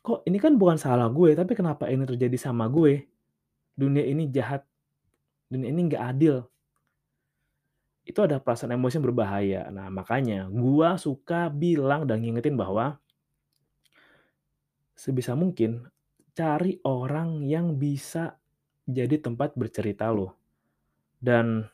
Kok 0.00 0.24
ini 0.24 0.40
kan 0.40 0.56
bukan 0.56 0.80
salah 0.80 1.12
gue, 1.12 1.36
tapi 1.36 1.52
kenapa 1.52 1.84
ini 1.92 2.08
terjadi 2.08 2.40
sama 2.40 2.72
gue? 2.72 3.04
Dunia 3.76 4.00
ini 4.00 4.32
jahat, 4.32 4.64
dunia 5.52 5.68
ini 5.68 5.92
nggak 5.92 6.04
adil. 6.16 6.40
Itu 8.08 8.24
ada 8.24 8.40
perasaan 8.40 8.72
emosi 8.72 8.96
yang 8.96 9.06
berbahaya. 9.12 9.68
Nah 9.68 9.92
makanya 9.92 10.48
gua 10.48 10.96
suka 10.96 11.52
bilang 11.52 12.08
dan 12.08 12.24
ngingetin 12.24 12.56
bahwa 12.56 12.96
sebisa 14.96 15.36
mungkin 15.36 15.84
cari 16.40 16.80
orang 16.88 17.44
yang 17.44 17.76
bisa 17.76 18.32
jadi 18.88 19.20
tempat 19.20 19.52
bercerita 19.60 20.08
lo. 20.08 20.32
Dan 21.20 21.68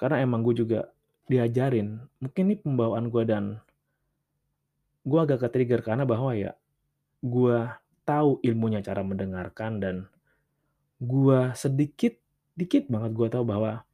karena 0.00 0.24
emang 0.24 0.40
gue 0.40 0.64
juga 0.64 0.88
diajarin, 1.28 2.00
mungkin 2.24 2.42
ini 2.48 2.56
pembawaan 2.56 3.12
gue 3.12 3.24
dan 3.28 3.60
gue 5.04 5.20
agak 5.20 5.44
ke-trigger 5.44 5.84
karena 5.84 6.08
bahwa 6.08 6.32
ya 6.32 6.56
gue 7.20 7.68
tahu 8.08 8.40
ilmunya 8.40 8.80
cara 8.80 9.04
mendengarkan 9.04 9.76
dan 9.76 9.96
gue 10.96 11.52
sedikit 11.52 12.16
dikit 12.56 12.88
banget 12.88 13.12
gue 13.12 13.28
tahu 13.28 13.44
bahwa 13.44 13.84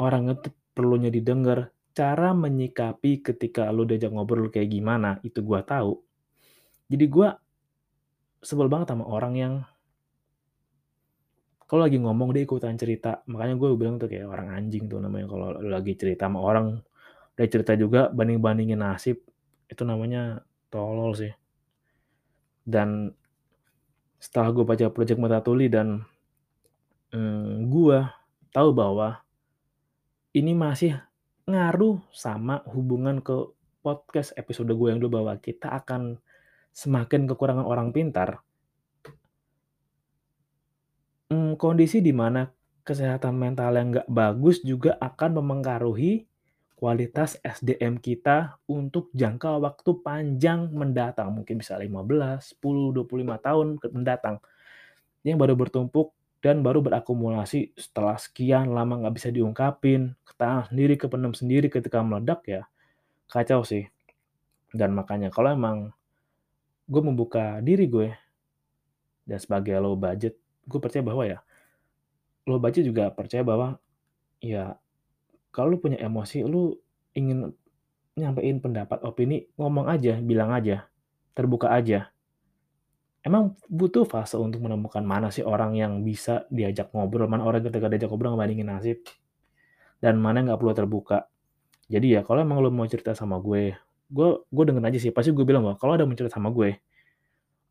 orang 0.00 0.32
itu 0.32 0.48
perlunya 0.72 1.12
didengar 1.12 1.68
cara 1.92 2.32
menyikapi 2.32 3.20
ketika 3.20 3.68
lo 3.68 3.84
diajak 3.84 4.08
ngobrol 4.08 4.48
kayak 4.48 4.72
gimana 4.72 5.20
itu 5.20 5.44
gue 5.44 5.60
tahu 5.60 6.00
jadi 6.88 7.04
gue 7.04 7.28
sebel 8.40 8.72
banget 8.72 8.92
sama 8.96 9.04
orang 9.04 9.34
yang 9.36 9.54
kalau 11.70 11.86
lagi 11.86 12.02
ngomong 12.02 12.34
dia 12.34 12.42
ikutan 12.42 12.74
cerita. 12.74 13.22
Makanya 13.30 13.54
gue 13.54 13.68
bilang 13.78 13.94
tuh 13.94 14.10
kayak 14.10 14.26
orang 14.26 14.50
anjing 14.58 14.90
tuh 14.90 14.98
namanya. 14.98 15.30
Kalau 15.30 15.48
lagi 15.62 15.94
cerita 15.94 16.26
sama 16.26 16.42
orang 16.42 16.82
dia 17.38 17.46
cerita 17.46 17.78
juga 17.78 18.10
banding 18.10 18.42
bandingin 18.42 18.82
nasib 18.82 19.22
itu 19.70 19.82
namanya 19.86 20.42
tolol 20.66 21.14
sih. 21.14 21.30
Dan 22.66 23.14
setelah 24.18 24.50
gue 24.50 24.66
baca 24.66 24.86
project 24.90 25.22
Metatuli 25.22 25.70
dan 25.70 26.02
hmm, 27.14 27.70
gue 27.70 27.98
tahu 28.50 28.74
bahwa 28.74 29.22
ini 30.34 30.58
masih 30.58 30.98
ngaruh 31.46 32.02
sama 32.10 32.66
hubungan 32.66 33.22
ke 33.22 33.46
podcast 33.80 34.34
episode 34.34 34.74
gue 34.74 34.88
yang 34.90 34.98
dulu 34.98 35.22
bahwa 35.22 35.38
kita 35.38 35.70
akan 35.70 36.18
semakin 36.72 37.26
kekurangan 37.30 37.66
orang 37.66 37.90
pintar, 37.90 38.42
hmm, 41.30 41.54
kondisi 41.56 42.02
di 42.02 42.10
mana 42.10 42.50
kesehatan 42.82 43.38
mental 43.38 43.70
yang 43.76 43.88
nggak 43.94 44.08
bagus 44.10 44.60
juga 44.66 44.98
akan 44.98 45.38
memengaruhi 45.40 46.26
kualitas 46.80 47.36
SDM 47.44 48.00
kita 48.00 48.56
untuk 48.64 49.12
jangka 49.12 49.60
waktu 49.60 49.90
panjang 50.00 50.72
mendatang. 50.72 51.28
Mungkin 51.36 51.60
bisa 51.60 51.76
15, 51.76 52.56
10, 52.56 52.96
25 52.96 53.36
tahun 53.36 53.66
mendatang. 53.92 54.40
Yang 55.20 55.36
baru 55.36 55.54
bertumpuk 55.60 56.16
dan 56.40 56.64
baru 56.64 56.80
berakumulasi 56.80 57.76
setelah 57.76 58.16
sekian 58.16 58.72
lama 58.72 58.96
nggak 59.04 59.12
bisa 59.12 59.28
diungkapin, 59.28 60.16
ketahan 60.24 60.72
sendiri, 60.72 60.96
kependam 60.96 61.36
sendiri 61.36 61.68
ketika 61.68 62.00
meledak 62.00 62.40
ya 62.48 62.64
kacau 63.28 63.60
sih. 63.60 63.84
Dan 64.72 64.96
makanya 64.96 65.28
kalau 65.28 65.52
emang 65.52 65.92
gue 66.90 67.02
membuka 67.02 67.62
diri 67.62 67.86
gue 67.86 68.10
dan 69.22 69.38
sebagai 69.38 69.78
low 69.78 69.94
budget 69.94 70.34
gue 70.66 70.80
percaya 70.82 71.06
bahwa 71.06 71.22
ya 71.22 71.38
low 72.50 72.58
budget 72.58 72.82
juga 72.82 73.14
percaya 73.14 73.46
bahwa 73.46 73.78
ya 74.42 74.74
kalau 75.54 75.74
lu 75.74 75.78
punya 75.78 76.02
emosi 76.02 76.42
lu 76.42 76.74
ingin 77.14 77.54
nyampein 78.18 78.58
pendapat 78.58 78.98
opini 79.06 79.46
ngomong 79.54 79.86
aja 79.86 80.18
bilang 80.18 80.50
aja 80.50 80.90
terbuka 81.34 81.70
aja. 81.72 82.10
Emang 83.20 83.52
butuh 83.68 84.08
fase 84.08 84.40
untuk 84.40 84.64
menemukan 84.64 85.04
mana 85.04 85.28
sih 85.28 85.44
orang 85.44 85.76
yang 85.76 86.00
bisa 86.00 86.48
diajak 86.48 86.88
ngobrol 86.96 87.28
mana 87.28 87.44
orang 87.44 87.60
ketika 87.60 87.88
diajak 87.92 88.08
ngobrol 88.08 88.32
ngebandingin 88.32 88.68
nasib 88.68 89.04
dan 90.00 90.16
mana 90.16 90.40
nggak 90.40 90.56
perlu 90.56 90.72
terbuka. 90.72 91.28
Jadi 91.90 92.16
ya 92.16 92.20
kalau 92.24 92.40
emang 92.40 92.64
lu 92.64 92.72
mau 92.72 92.88
cerita 92.88 93.12
sama 93.12 93.36
gue 93.40 93.76
gue 94.10 94.28
gue 94.42 94.64
denger 94.66 94.84
aja 94.84 94.98
sih 94.98 95.10
pasti 95.14 95.30
gue 95.30 95.46
bilang 95.46 95.62
bahwa 95.64 95.76
kalau 95.78 95.92
ada 95.94 96.04
mencerita 96.04 96.34
sama 96.34 96.50
gue 96.50 96.82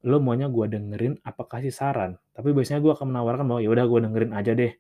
Lo 0.07 0.23
maunya 0.23 0.47
gue 0.47 0.65
dengerin 0.71 1.19
apa 1.27 1.43
kasih 1.43 1.75
saran? 1.75 2.15
Tapi 2.31 2.55
biasanya 2.55 2.79
gue 2.79 2.91
akan 2.95 3.11
menawarkan 3.11 3.43
bahwa, 3.51 3.59
"Ya 3.59 3.67
udah 3.67 3.83
gue 3.83 3.99
dengerin 4.07 4.31
aja 4.31 4.51
deh." 4.55 4.71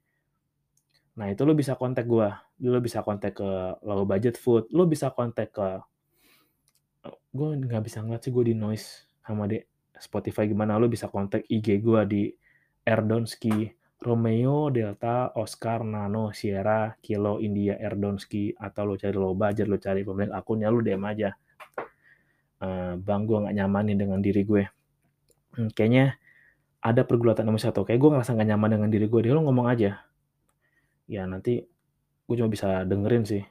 Nah, 1.19 1.27
itu 1.27 1.43
lo 1.43 1.51
bisa 1.51 1.75
kontak 1.75 2.07
gue. 2.07 2.29
Lo 2.63 2.79
bisa 2.79 3.03
kontak 3.03 3.35
ke 3.35 3.49
Low 3.83 4.07
Budget 4.07 4.39
Food, 4.39 4.71
lo 4.71 4.87
bisa 4.87 5.11
kontak 5.11 5.51
ke 5.51 5.67
gue 7.29 7.49
nggak 7.61 7.83
bisa 7.85 8.01
ngeliat 8.01 8.21
sih 8.25 8.33
gue 8.33 8.43
di-noise 8.53 9.05
sama 9.21 9.45
di 9.45 9.61
Spotify 9.99 10.49
gimana, 10.49 10.79
lo 10.81 10.87
bisa 10.89 11.11
kontak 11.11 11.45
IG 11.45 11.83
gue 11.83 12.01
di 12.07 12.23
Erdonski, 12.87 13.69
Romeo 14.01 14.71
Delta 14.71 15.35
Oscar 15.35 15.83
Nano 15.83 16.31
Sierra 16.31 16.95
Kilo 17.03 17.37
India 17.43 17.75
Erdonski, 17.77 18.55
atau 18.55 18.87
lo 18.87 18.95
cari 18.95 19.15
Low 19.19 19.35
Budget, 19.35 19.67
lo 19.67 19.77
cari 19.77 20.01
pemilik 20.07 20.31
akunnya, 20.33 20.71
lo 20.71 20.79
DM 20.79 21.03
aja. 21.03 21.29
Eee, 22.59 22.93
"Bang, 22.99 23.23
gue 23.29 23.37
nggak 23.39 23.55
nyaman 23.55 23.83
nih 23.91 23.97
dengan 23.99 24.19
diri 24.19 24.41
gue. 24.43 24.63
Mmm, 25.57 25.69
kayaknya 25.77 26.17
ada 26.83 27.03
pergulatan 27.07 27.45
nomor 27.47 27.61
1, 27.63 27.83
kayak 27.87 27.99
gue 28.01 28.09
ngerasa 28.15 28.33
nggak 28.37 28.49
nyaman 28.55 28.69
dengan 28.79 28.89
diri 28.93 29.05
gue 29.11 29.19
deh." 29.25 29.31
Lo 29.35 29.41
ngomong 29.45 29.67
aja. 29.71 30.03
Ya 31.09 31.25
nanti 31.29 31.65
gue 32.27 32.35
cuma 32.39 32.49
bisa 32.51 32.83
dengerin 32.85 33.25
sih. 33.27 33.43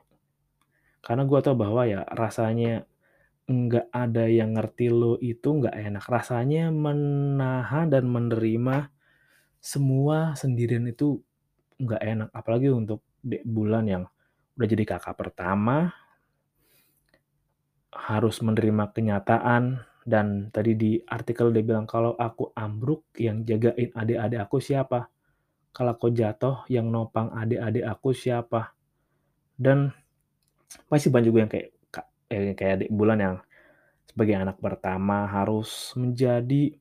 Karena 1.05 1.23
gue 1.27 1.39
tahu 1.43 1.57
bahwa 1.59 1.87
ya 1.87 2.03
rasanya 2.11 2.85
nggak 3.49 3.89
ada 3.95 4.25
yang 4.29 4.55
ngerti 4.57 4.93
lo 4.93 5.17
itu 5.23 5.49
nggak 5.63 5.75
enak. 5.75 6.05
Rasanya 6.07 6.71
menahan 6.75 7.89
dan 7.93 8.07
menerima 8.11 8.91
semua 9.63 10.35
sendirian 10.39 10.87
itu 10.89 11.21
nggak 11.83 12.03
enak, 12.03 12.29
apalagi 12.35 12.71
untuk 12.73 13.03
bulan 13.47 13.87
yang 13.89 14.05
udah 14.59 14.69
jadi 14.69 14.85
kakak 14.99 15.17
pertama 15.19 15.93
harus 17.93 18.41
menerima 18.45 18.93
kenyataan 18.93 19.81
dan 20.09 20.49
tadi 20.53 20.73
di 20.77 20.93
artikel 21.05 21.53
dia 21.53 21.65
bilang, 21.65 21.85
"Kalau 21.85 22.17
aku 22.17 22.53
ambruk 22.57 23.05
yang 23.21 23.45
jagain 23.45 23.93
adik-adik 23.93 24.41
aku 24.41 24.57
siapa? 24.61 25.09
Kalau 25.73 25.93
aku 25.97 26.09
jatuh 26.13 26.65
yang 26.73 26.89
nopang 26.89 27.33
adik-adik 27.33 27.85
aku 27.85 28.17
siapa?" 28.17 28.73
Dan 29.57 29.93
masih 30.93 31.09
banyak 31.13 31.29
juga 31.29 31.39
yang 31.45 31.53
kayak 31.53 31.69
ka 31.93 32.03
eee, 32.33 32.53
kayak 32.57 32.73
adik 32.85 32.91
bulan 32.93 33.19
yang 33.21 33.37
sebagai 34.09 34.35
anak 34.37 34.57
pertama 34.61 35.29
harus 35.29 35.93
menjadi 35.97 36.77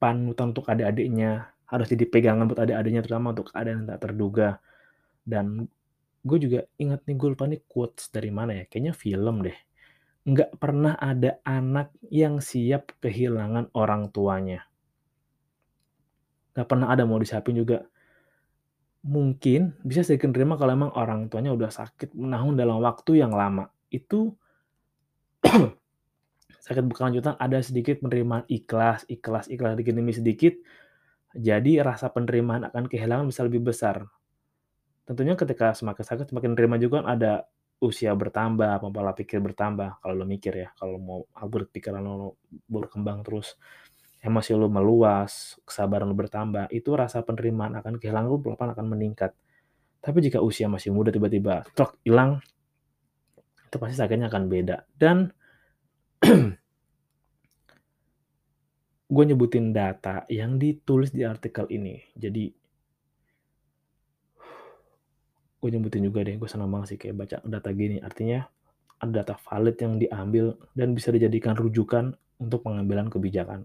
panutan 0.00 0.52
untuk 0.52 0.68
adik-adiknya, 0.68 1.54
harus 1.64 1.86
jadi 1.88 2.04
pegangan 2.08 2.44
buat 2.44 2.60
adik-adiknya 2.60 3.00
terutama 3.00 3.32
untuk 3.32 3.48
keadaan 3.52 3.84
yang 3.84 3.88
tak 3.88 4.00
terduga. 4.04 4.48
Dan 5.24 5.64
gue 6.24 6.38
juga 6.40 6.60
inget 6.80 7.04
nih, 7.04 7.16
gue 7.20 7.28
lupa 7.36 7.44
nih 7.44 7.60
quotes 7.68 8.08
dari 8.08 8.32
mana 8.32 8.56
ya, 8.56 8.64
kayaknya 8.64 8.96
film 8.96 9.44
deh. 9.44 9.56
Nggak 10.24 10.56
pernah 10.56 10.96
ada 10.96 11.36
anak 11.44 11.92
yang 12.08 12.40
siap 12.40 12.96
kehilangan 13.04 13.68
orang 13.76 14.08
tuanya. 14.08 14.64
Nggak 16.56 16.68
pernah 16.68 16.88
ada, 16.88 17.04
mau 17.04 17.20
disiapin 17.20 17.60
juga. 17.60 17.84
Mungkin 19.04 19.84
bisa 19.84 20.00
sedikit 20.00 20.32
nerima 20.32 20.56
kalau 20.56 20.72
emang 20.72 20.92
orang 20.96 21.28
tuanya 21.28 21.52
udah 21.52 21.68
sakit 21.68 22.16
menahun 22.16 22.56
dalam 22.56 22.80
waktu 22.80 23.20
yang 23.20 23.36
lama. 23.36 23.68
Itu 23.92 24.32
sakit 26.64 26.84
berkelanjutan 26.88 27.36
ada 27.36 27.60
sedikit 27.60 28.00
penerimaan 28.00 28.48
ikhlas 28.48 29.04
ikhlas 29.12 29.52
ikhlas 29.52 29.76
sedikit 29.76 29.92
demi 29.92 30.16
sedikit, 30.16 30.56
jadi 31.36 31.84
rasa 31.84 32.08
penerimaan 32.08 32.64
akan 32.72 32.88
kehilangan 32.88 33.28
bisa 33.28 33.44
lebih 33.44 33.60
besar. 33.60 34.08
Tentunya 35.04 35.36
ketika 35.36 35.76
semakin 35.76 36.04
sakit 36.04 36.26
semakin 36.32 36.56
nerima 36.56 36.80
juga 36.80 37.04
kan 37.04 37.06
ada 37.12 37.32
usia 37.84 38.16
bertambah, 38.16 38.80
pola 38.80 39.12
pikir 39.12 39.44
bertambah, 39.44 40.00
kalau 40.00 40.14
lo 40.16 40.24
mikir 40.24 40.56
ya, 40.56 40.68
kalau 40.80 40.96
mau 40.96 41.20
pikiran 41.68 42.00
lo 42.00 42.40
berkembang 42.64 43.20
terus, 43.20 43.60
emosi 44.24 44.56
lo 44.56 44.72
meluas, 44.72 45.60
kesabaran 45.68 46.08
lo 46.08 46.16
bertambah, 46.16 46.72
itu 46.72 46.96
rasa 46.96 47.20
penerimaan 47.20 47.76
akan 47.76 48.00
kehilangan 48.00 48.28
lo 48.30 48.40
pelan-pelan 48.40 48.72
akan 48.72 48.86
meningkat. 48.88 49.36
Tapi 50.00 50.18
jika 50.24 50.40
usia 50.40 50.68
masih 50.68 50.92
muda 50.96 51.12
tiba-tiba 51.12 51.68
trok 51.76 52.00
hilang, 52.04 52.40
itu 53.68 53.76
pasti 53.76 53.96
sakitnya 54.00 54.32
akan 54.32 54.44
beda. 54.48 54.76
Dan 54.96 55.28
gue 59.14 59.24
nyebutin 59.28 59.76
data 59.76 60.24
yang 60.32 60.56
ditulis 60.56 61.12
di 61.12 61.24
artikel 61.24 61.68
ini. 61.68 62.00
Jadi 62.16 62.63
gue 65.64 65.72
nyebutin 65.72 66.04
juga 66.04 66.20
deh, 66.20 66.36
gue 66.36 66.44
senang 66.44 66.68
banget 66.68 66.92
sih 66.92 66.98
kayak 67.00 67.16
baca 67.24 67.36
data 67.40 67.72
gini. 67.72 67.96
Artinya 68.04 68.44
ada 69.00 69.24
data 69.24 69.40
valid 69.40 69.80
yang 69.80 69.96
diambil 69.96 70.60
dan 70.76 70.92
bisa 70.92 71.08
dijadikan 71.08 71.56
rujukan 71.56 72.12
untuk 72.36 72.68
pengambilan 72.68 73.08
kebijakan. 73.08 73.64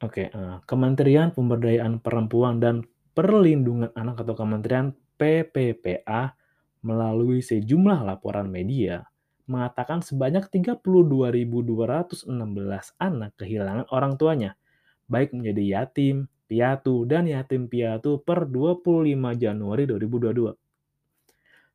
Oke, 0.00 0.32
uh, 0.32 0.64
Kementerian 0.64 1.28
Pemberdayaan 1.36 2.00
Perempuan 2.00 2.56
dan 2.56 2.88
Perlindungan 3.12 3.92
Anak 3.92 4.24
atau 4.24 4.32
Kementerian 4.32 4.96
PPPA 5.20 6.32
melalui 6.80 7.44
sejumlah 7.44 8.08
laporan 8.08 8.48
media 8.48 9.04
mengatakan 9.44 10.00
sebanyak 10.00 10.48
32.216 10.48 12.32
anak 12.96 13.32
kehilangan 13.36 13.84
orang 13.92 14.16
tuanya, 14.16 14.56
baik 15.04 15.36
menjadi 15.36 15.84
yatim, 15.84 16.32
piatu, 16.48 17.04
dan 17.04 17.28
yatim 17.28 17.68
piatu 17.68 18.24
per 18.24 18.48
25 18.48 19.36
Januari 19.36 19.84
2022. 19.84 20.56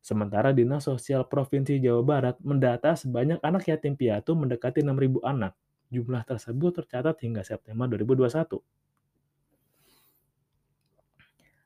Sementara 0.04 0.52
Dinas 0.52 0.84
Sosial 0.84 1.24
Provinsi 1.24 1.80
Jawa 1.80 2.02
Barat 2.04 2.36
mendata 2.44 2.92
sebanyak 2.92 3.40
anak 3.40 3.64
yatim 3.70 3.96
piatu 3.96 4.36
mendekati 4.36 4.84
6.000 4.84 5.24
anak. 5.24 5.56
Jumlah 5.88 6.26
tersebut 6.28 6.84
tercatat 6.84 7.16
hingga 7.24 7.40
September 7.40 7.88
2021. 7.88 8.60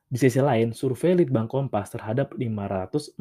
Di 0.09 0.17
sisi 0.17 0.41
lain, 0.41 0.73
survei 0.73 1.13
Litbang 1.19 1.45
Kompas 1.45 1.93
terhadap 1.93 2.33
514 2.33 3.19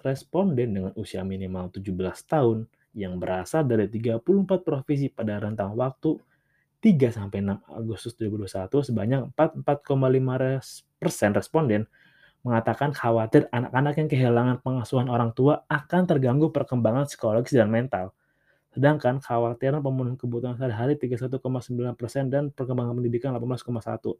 responden 0.00 0.68
dengan 0.72 0.92
usia 0.96 1.20
minimal 1.20 1.68
17 1.74 1.92
tahun 2.24 2.64
yang 2.94 3.18
berasal 3.20 3.66
dari 3.66 3.90
34 3.90 4.22
provinsi 4.62 5.12
pada 5.12 5.42
rentang 5.42 5.76
waktu 5.76 6.16
3 6.80 7.12
sampai 7.12 7.44
6 7.44 7.60
Agustus 7.76 8.12
2021 8.16 8.88
sebanyak 8.88 9.20
44,5 9.36 10.96
persen 10.96 11.30
responden 11.36 11.84
mengatakan 12.40 12.96
khawatir 12.96 13.52
anak-anak 13.52 14.00
yang 14.00 14.08
kehilangan 14.08 14.56
pengasuhan 14.64 15.12
orang 15.12 15.36
tua 15.36 15.68
akan 15.68 16.08
terganggu 16.08 16.48
perkembangan 16.48 17.04
psikologis 17.04 17.52
dan 17.52 17.68
mental. 17.68 18.16
Sedangkan 18.72 19.20
kekhawatiran 19.20 19.84
pemenuhan 19.84 20.16
kebutuhan 20.16 20.56
sehari-hari 20.56 20.96
31,9 20.96 21.36
persen 22.00 22.32
dan 22.32 22.48
perkembangan 22.48 22.96
pendidikan 22.96 23.36
18,1. 23.36 24.16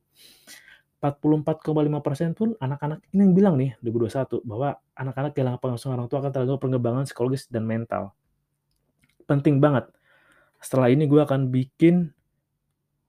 44,5 1.01 2.05
persen 2.05 2.37
pun 2.37 2.53
anak-anak 2.61 3.01
ini 3.17 3.25
yang 3.25 3.33
bilang 3.33 3.55
nih 3.57 3.73
2021 3.81 4.45
bahwa 4.45 4.77
anak-anak 4.93 5.33
kehilangan 5.33 5.61
pengasuhan 5.65 5.97
orang 5.97 6.09
tua 6.13 6.21
akan 6.21 6.33
terganggu 6.37 6.61
perkembangan 6.61 7.09
psikologis 7.09 7.49
dan 7.49 7.65
mental. 7.65 8.13
Penting 9.25 9.65
banget. 9.65 9.89
Setelah 10.61 10.93
ini 10.93 11.09
gue 11.09 11.25
akan 11.25 11.49
bikin 11.49 12.13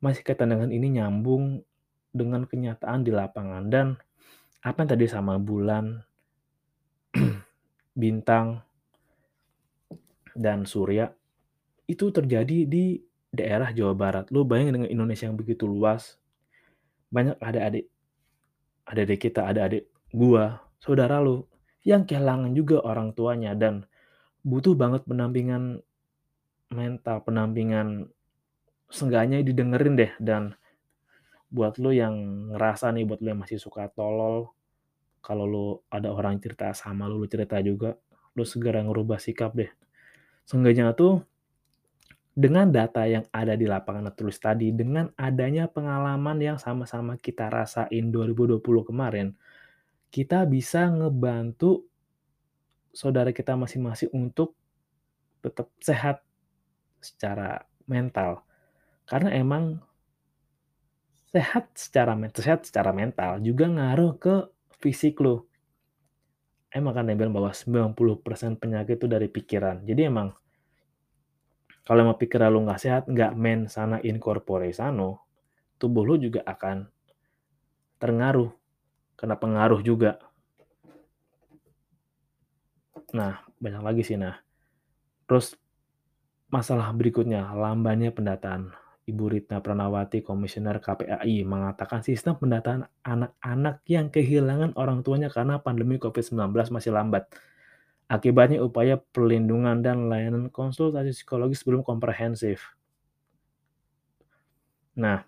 masih 0.02 0.26
kaitan 0.26 0.52
dengan 0.52 0.74
ini 0.74 0.98
nyambung 0.98 1.62
dengan 2.12 2.44
kenyataan 2.44 3.06
di 3.08 3.14
lapangan 3.14 3.70
dan 3.72 3.88
apa 4.62 4.84
yang 4.84 4.90
tadi 4.94 5.06
sama 5.10 5.38
bulan, 5.42 6.04
bintang, 8.02 8.62
dan 10.38 10.68
surya 10.68 11.10
itu 11.90 12.14
terjadi 12.14 12.68
di 12.68 13.02
daerah 13.32 13.72
Jawa 13.72 13.96
Barat. 13.96 14.26
Lu 14.30 14.44
bayangin 14.44 14.82
dengan 14.82 14.92
Indonesia 14.92 15.26
yang 15.28 15.40
begitu 15.40 15.66
luas, 15.66 16.20
banyak 17.10 17.36
adik-adik, 17.40 17.86
adik-adik 18.86 19.20
kita, 19.20 19.42
adik-adik 19.48 19.84
gua, 20.14 20.62
saudara 20.78 21.20
lu, 21.24 21.48
yang 21.82 22.06
kehilangan 22.06 22.54
juga 22.54 22.84
orang 22.86 23.12
tuanya 23.18 23.58
dan 23.58 23.88
butuh 24.46 24.78
banget 24.78 25.06
pendampingan 25.10 25.82
mental, 26.72 27.18
pendampingan 27.26 28.08
seenggaknya 28.92 29.40
didengerin 29.42 29.96
deh 29.96 30.12
dan 30.20 30.54
buat 31.52 31.80
lo 31.80 31.92
yang 31.92 32.16
ngerasa 32.56 32.92
nih, 32.96 33.04
buat 33.08 33.20
lo 33.24 33.28
yang 33.32 33.42
masih 33.44 33.60
suka 33.60 33.88
tolol, 33.92 34.52
kalau 35.24 35.46
lo 35.48 35.68
ada 35.92 36.12
orang 36.12 36.40
cerita 36.44 36.72
sama 36.76 37.08
lo, 37.08 37.20
lo 37.20 37.28
cerita 37.28 37.60
juga, 37.64 37.96
lo 38.36 38.44
segera 38.44 38.84
ngerubah 38.84 39.20
sikap 39.20 39.56
deh. 39.56 39.72
Seenggaknya 40.48 40.92
tuh 40.96 41.24
dengan 42.32 42.72
data 42.72 43.04
yang 43.04 43.28
ada 43.36 43.60
di 43.60 43.68
lapangan 43.68 44.16
tulis 44.16 44.40
tadi, 44.40 44.72
dengan 44.72 45.12
adanya 45.20 45.68
pengalaman 45.68 46.40
yang 46.40 46.56
sama-sama 46.56 47.20
kita 47.20 47.52
rasain 47.52 48.08
2020 48.08 48.88
kemarin, 48.88 49.36
kita 50.08 50.48
bisa 50.48 50.88
ngebantu 50.88 51.84
saudara 52.92 53.32
kita 53.32 53.56
masing-masing 53.56 54.12
untuk 54.16 54.56
tetap 55.44 55.72
sehat 55.84 56.24
secara 57.04 57.68
mental. 57.88 58.44
Karena 59.12 59.36
emang 59.36 59.76
sehat 61.36 61.76
secara 61.76 62.16
mental, 62.16 62.40
sehat 62.40 62.64
secara 62.64 62.96
mental 62.96 63.44
juga 63.44 63.68
ngaruh 63.68 64.16
ke 64.16 64.36
fisik 64.80 65.20
lo. 65.20 65.52
Emang 66.72 66.96
kan 66.96 67.12
bilang 67.12 67.36
bahwa 67.36 67.52
90% 67.52 68.56
penyakit 68.56 68.96
itu 68.96 69.08
dari 69.12 69.28
pikiran. 69.28 69.84
Jadi 69.84 70.08
emang 70.08 70.32
Kalau 71.82 72.06
emang 72.06 72.16
pikiran 72.16 72.54
lu 72.54 72.62
nggak 72.64 72.82
sehat, 72.82 73.04
nggak 73.10 73.34
mens 73.34 73.74
sana 73.74 73.98
in 74.06 74.22
corpore 74.22 74.70
sano, 74.70 75.26
tubuh 75.82 76.06
lu 76.06 76.16
juga 76.22 76.46
akan 76.46 76.86
terpengaruh, 77.98 78.54
kena 79.18 79.36
pengaruh 79.36 79.82
juga. 79.82 80.22
Nah, 83.18 83.42
banyak 83.58 83.82
lagi 83.82 84.02
sih, 84.06 84.16
nah. 84.16 84.40
Terus 85.26 85.58
masalah 86.54 86.94
berikutnya, 86.94 87.50
lambannya 87.50 88.14
pendataan. 88.14 88.72
Ibu 89.02 89.34
Ritna 89.34 89.58
Pranawati, 89.66 90.22
Komisioner 90.22 90.78
KPAI, 90.78 91.42
mengatakan 91.42 92.06
sistem 92.06 92.38
pendataan 92.38 92.86
anak-anak 93.02 93.82
yang 93.90 94.14
kehilangan 94.14 94.78
orang 94.78 95.02
tuanya 95.02 95.34
karena 95.34 95.58
pandemi 95.58 95.98
COVID-19 95.98 96.54
masih 96.70 96.94
lambat. 96.94 97.26
Akibatnya 98.06 98.62
upaya 98.62 99.02
perlindungan 99.02 99.82
dan 99.82 100.06
layanan 100.06 100.54
konsultasi 100.54 101.16
psikologis 101.18 101.66
belum 101.66 101.82
komprehensif. 101.82 102.78
Nah, 105.00 105.26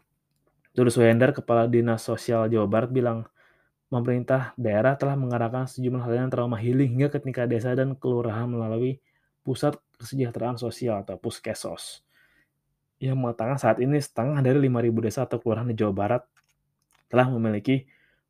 Tulus 0.75 0.99
Wender, 0.99 1.33
Kepala 1.33 1.65
Dinas 1.65 2.05
Sosial 2.05 2.51
Jawa 2.53 2.67
Barat 2.69 2.91
bilang, 2.93 3.25
pemerintah 3.89 4.57
daerah 4.57 4.97
telah 4.97 5.13
mengarahkan 5.17 5.69
sejumlah 5.69 6.05
layanan 6.09 6.29
trauma 6.29 6.57
healing 6.57 6.97
hingga 6.97 7.13
ke 7.13 7.21
tingkat 7.21 7.49
desa 7.49 7.73
dan 7.73 7.97
kelurahan 7.97 8.45
melalui 8.49 9.01
Pusat 9.43 9.79
Kesejahteraan 9.99 10.55
Sosial 10.55 11.03
atau 11.03 11.19
Puskesos. 11.19 12.03
Yang 13.03 13.17
mengatakan 13.19 13.59
saat 13.59 13.83
ini 13.83 13.99
setengah 13.99 14.39
dari 14.39 14.63
5.000 14.63 15.03
desa 15.03 15.27
atau 15.27 15.43
kelurahan 15.43 15.67
di 15.67 15.75
Jawa 15.75 15.91
Barat 15.91 16.23
telah 17.11 17.27
memiliki 17.27 17.83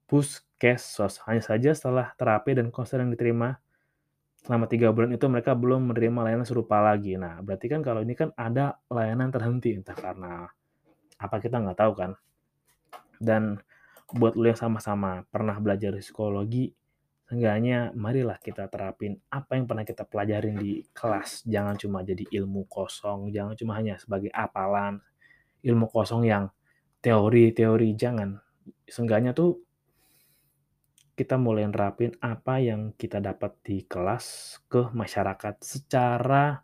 Puskesos. 0.10 1.22
Hanya 1.30 1.46
saja 1.46 1.70
setelah 1.78 2.18
terapi 2.18 2.58
dan 2.58 2.74
konseling 2.74 3.14
diterima 3.14 3.62
selama 4.44 4.68
tiga 4.68 4.92
bulan 4.92 5.16
itu 5.16 5.24
mereka 5.32 5.56
belum 5.56 5.94
menerima 5.94 6.20
layanan 6.28 6.44
serupa 6.44 6.84
lagi. 6.84 7.16
Nah, 7.16 7.40
berarti 7.40 7.72
kan 7.72 7.80
kalau 7.80 8.04
ini 8.04 8.12
kan 8.18 8.36
ada 8.36 8.76
layanan 8.92 9.32
terhenti, 9.32 9.78
entah 9.78 9.96
karena 9.96 10.50
apa 11.16 11.36
kita 11.40 11.64
nggak 11.64 11.80
tahu 11.80 11.94
kan. 11.96 12.12
Dan 13.24 13.62
buat 14.12 14.36
lo 14.36 14.46
yang 14.50 14.60
sama-sama 14.60 15.24
pernah 15.32 15.56
belajar 15.64 15.96
psikologi, 15.96 16.76
seenggaknya 17.34 17.90
marilah 17.98 18.38
kita 18.38 18.70
terapin 18.70 19.18
apa 19.34 19.58
yang 19.58 19.66
pernah 19.66 19.82
kita 19.82 20.06
pelajarin 20.06 20.54
di 20.54 20.86
kelas. 20.94 21.42
Jangan 21.50 21.82
cuma 21.82 22.06
jadi 22.06 22.30
ilmu 22.30 22.70
kosong, 22.70 23.34
jangan 23.34 23.58
cuma 23.58 23.74
hanya 23.74 23.98
sebagai 23.98 24.30
apalan, 24.30 25.02
ilmu 25.66 25.90
kosong 25.90 26.30
yang 26.30 26.54
teori-teori, 27.02 27.98
jangan. 27.98 28.38
Seenggaknya 28.86 29.34
tuh 29.34 29.66
kita 31.18 31.42
mulai 31.42 31.66
nerapin 31.66 32.14
apa 32.22 32.62
yang 32.62 32.94
kita 32.94 33.18
dapat 33.18 33.58
di 33.66 33.82
kelas 33.82 34.62
ke 34.70 34.94
masyarakat 34.94 35.58
secara 35.58 36.62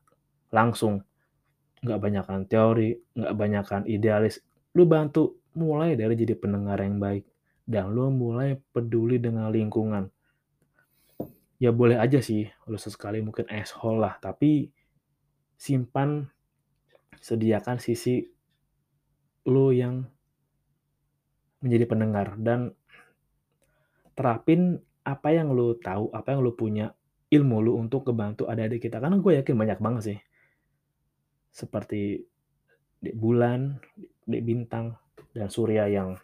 langsung. 0.54 1.02
Nggak 1.82 1.98
banyakkan 1.98 2.42
teori, 2.46 2.94
nggak 3.18 3.34
banyakkan 3.34 3.82
idealis. 3.90 4.46
Lu 4.78 4.86
bantu 4.86 5.42
mulai 5.58 5.98
dari 5.98 6.14
jadi 6.14 6.38
pendengar 6.38 6.78
yang 6.78 7.02
baik. 7.02 7.26
Dan 7.66 7.90
lu 7.90 8.14
mulai 8.14 8.54
peduli 8.70 9.18
dengan 9.18 9.50
lingkungan. 9.50 10.19
Ya 11.60 11.76
boleh 11.76 12.00
aja 12.00 12.24
sih, 12.24 12.48
lu 12.72 12.80
sesekali 12.80 13.20
mungkin 13.20 13.44
asshole 13.52 14.00
lah, 14.00 14.16
tapi 14.24 14.72
simpan, 15.60 16.32
sediakan 17.20 17.84
sisi 17.84 18.24
lu 19.44 19.76
yang 19.76 20.08
menjadi 21.60 21.84
pendengar 21.84 22.40
dan 22.40 22.72
terapin 24.16 24.80
apa 25.04 25.36
yang 25.36 25.52
lu 25.52 25.76
tahu, 25.76 26.08
apa 26.16 26.32
yang 26.32 26.48
lu 26.48 26.56
punya, 26.56 26.96
ilmu 27.28 27.60
lu 27.60 27.76
untuk 27.76 28.08
ngebantu 28.08 28.48
adik-adik 28.48 28.88
kita. 28.88 29.04
Karena 29.04 29.20
gue 29.20 29.32
yakin 29.44 29.56
banyak 29.60 29.80
banget 29.84 30.04
sih. 30.16 30.20
Seperti 31.52 32.24
Dek 33.04 33.16
Bulan, 33.20 33.80
Dek 34.24 34.44
Bintang, 34.48 34.96
dan 35.36 35.52
Surya 35.52 35.92
yang 35.92 36.16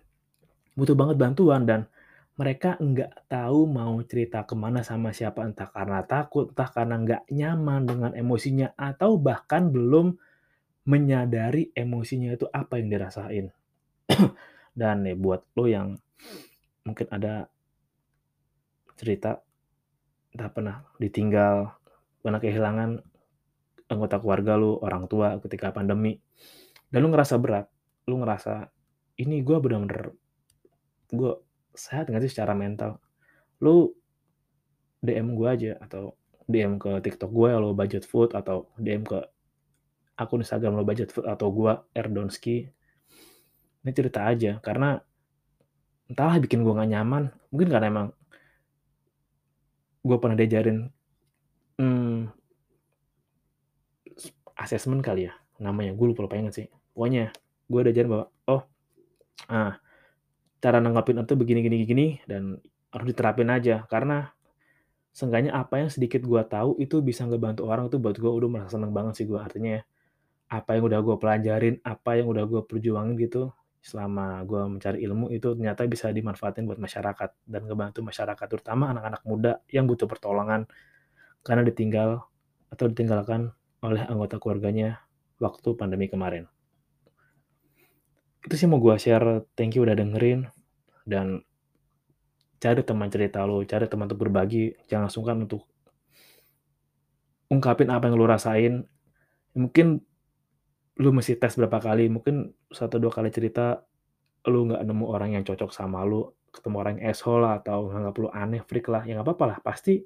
butuh 0.76 0.96
banget 0.96 1.16
bantuan 1.16 1.64
dan 1.64 1.88
mereka 2.36 2.76
nggak 2.76 3.32
tahu 3.32 3.64
mau 3.64 3.96
cerita 4.04 4.44
ke 4.44 4.60
mana 4.60 4.84
sama 4.84 5.16
siapa 5.16 5.48
entah 5.48 5.72
karena 5.72 6.04
takut, 6.04 6.52
entah 6.52 6.68
karena 6.68 6.96
nggak 7.00 7.24
nyaman 7.32 7.82
dengan 7.88 8.12
emosinya 8.12 8.76
atau 8.76 9.16
bahkan 9.16 9.72
belum 9.72 10.20
menyadari 10.86 11.72
emosinya 11.72 12.36
itu 12.36 12.46
apa 12.52 12.78
yang 12.78 12.92
dirasain. 12.92 13.48
dan 14.80 15.08
nih 15.08 15.16
buat 15.16 15.48
lo 15.56 15.66
yang 15.66 15.96
mungkin 16.84 17.08
ada 17.10 17.48
cerita 19.00 19.40
entah 20.36 20.52
pernah 20.52 20.78
ditinggal, 21.00 21.72
pernah 22.20 22.40
kehilangan 22.44 23.00
anggota 23.88 24.20
keluarga 24.20 24.60
lu, 24.60 24.76
orang 24.84 25.08
tua 25.08 25.40
ketika 25.40 25.72
pandemi, 25.72 26.20
dan 26.92 27.08
lu 27.08 27.10
ngerasa 27.16 27.40
berat, 27.40 27.72
lu 28.12 28.20
ngerasa 28.20 28.68
ini 29.24 29.40
gue 29.40 29.58
bener-bener 29.64 30.12
gue 31.16 31.32
sehat 31.76 32.10
nggak 32.10 32.24
sih 32.26 32.32
secara 32.32 32.58
mental? 32.58 32.98
Lu 33.62 33.92
DM 35.04 35.38
gue 35.38 35.48
aja 35.48 35.72
atau 35.80 36.18
DM 36.50 36.82
ke 36.82 36.92
TikTok 37.04 37.30
gue 37.30 37.50
lo 37.56 37.78
budget 37.78 38.04
food 38.08 38.34
atau 38.34 38.72
DM 38.80 39.06
ke 39.06 39.20
akun 40.18 40.42
Instagram 40.42 40.80
lo 40.80 40.84
budget 40.88 41.12
food 41.14 41.28
atau 41.28 41.52
gue 41.52 41.74
Erdonski. 41.94 42.66
Ini 43.86 43.92
cerita 43.94 44.26
aja 44.26 44.58
karena 44.64 44.98
entahlah 46.10 46.42
bikin 46.42 46.66
gue 46.66 46.74
gak 46.74 46.90
nyaman. 46.90 47.30
Mungkin 47.54 47.70
karena 47.70 47.88
emang 47.90 48.08
gue 50.06 50.18
pernah 50.22 50.38
diajarin 50.38 50.86
hmm, 51.82 52.30
asesmen 54.56 55.02
kali 55.02 55.28
ya 55.28 55.34
namanya 55.58 55.98
gue 55.98 56.06
lupa 56.06 56.30
lupa 56.30 56.38
inget 56.38 56.54
sih 56.54 56.68
pokoknya 56.94 57.34
gue 57.66 57.82
diajarin 57.90 58.10
bahwa 58.12 58.26
oh 58.46 58.62
ah 59.50 59.74
cara 60.64 60.78
nanggapin 60.82 61.22
itu 61.22 61.34
begini 61.38 61.60
gini 61.66 61.78
gini 61.86 62.08
dan 62.26 62.60
harus 62.92 63.08
diterapin 63.12 63.52
aja 63.52 63.84
karena 63.92 64.32
seenggaknya 65.16 65.56
apa 65.56 65.80
yang 65.80 65.90
sedikit 65.92 66.24
gue 66.28 66.42
tahu 66.44 66.76
itu 66.80 67.00
bisa 67.00 67.24
ngebantu 67.24 67.68
orang 67.68 67.88
itu 67.88 68.00
buat 68.00 68.20
gue 68.20 68.28
udah 68.28 68.50
merasa 68.52 68.76
seneng 68.76 68.92
banget 68.92 69.24
sih 69.24 69.26
gue 69.28 69.40
artinya 69.40 69.80
apa 70.52 70.76
yang 70.76 70.84
udah 70.92 71.00
gue 71.00 71.16
pelajarin 71.16 71.76
apa 71.82 72.20
yang 72.20 72.28
udah 72.32 72.44
gue 72.44 72.62
perjuangin 72.68 73.16
gitu 73.20 73.52
selama 73.86 74.42
gue 74.44 74.62
mencari 74.66 74.98
ilmu 75.06 75.30
itu 75.30 75.54
ternyata 75.54 75.86
bisa 75.86 76.10
dimanfaatin 76.10 76.66
buat 76.66 76.82
masyarakat 76.82 77.30
dan 77.46 77.62
ngebantu 77.70 78.02
masyarakat 78.02 78.46
terutama 78.50 78.92
anak-anak 78.92 79.22
muda 79.24 79.54
yang 79.70 79.86
butuh 79.86 80.10
pertolongan 80.10 80.66
karena 81.46 81.62
ditinggal 81.62 82.26
atau 82.74 82.86
ditinggalkan 82.90 83.54
oleh 83.86 84.02
anggota 84.10 84.42
keluarganya 84.42 85.06
waktu 85.38 85.78
pandemi 85.78 86.10
kemarin. 86.10 86.50
Itu 88.46 88.54
sih 88.54 88.70
mau 88.70 88.78
gue 88.78 88.94
share, 89.02 89.50
thank 89.58 89.74
you 89.74 89.82
udah 89.82 89.98
dengerin 89.98 90.46
dan 91.10 91.42
cari 92.62 92.86
teman 92.86 93.10
cerita 93.10 93.42
lo, 93.42 93.66
cari 93.66 93.90
teman 93.90 94.06
untuk 94.06 94.30
berbagi, 94.30 94.78
jangan 94.86 95.10
sungkan 95.10 95.50
untuk 95.50 95.66
ungkapin 97.50 97.90
apa 97.90 98.06
yang 98.06 98.22
lo 98.22 98.30
rasain. 98.30 98.86
Mungkin 99.58 99.98
lu 101.02 101.10
mesti 101.10 101.42
tes 101.42 101.58
berapa 101.58 101.82
kali, 101.82 102.06
mungkin 102.06 102.54
satu 102.70 103.02
dua 103.02 103.10
kali 103.10 103.34
cerita 103.34 103.82
lu 104.46 104.70
nggak 104.70 104.82
nemu 104.86 105.06
orang 105.10 105.42
yang 105.42 105.44
cocok 105.44 105.74
sama 105.74 106.06
lu, 106.06 106.30
ketemu 106.54 106.76
orang 106.78 106.94
yang 107.02 107.18
asshole 107.18 107.42
lah, 107.42 107.58
atau 107.66 107.90
nganggap 107.90 108.16
lu 108.22 108.30
aneh, 108.30 108.62
freak 108.62 108.94
lah, 108.94 109.02
ya 109.10 109.18
nggak 109.18 109.26
apa-apa 109.26 109.46
lah. 109.46 109.58
Pasti 109.66 110.06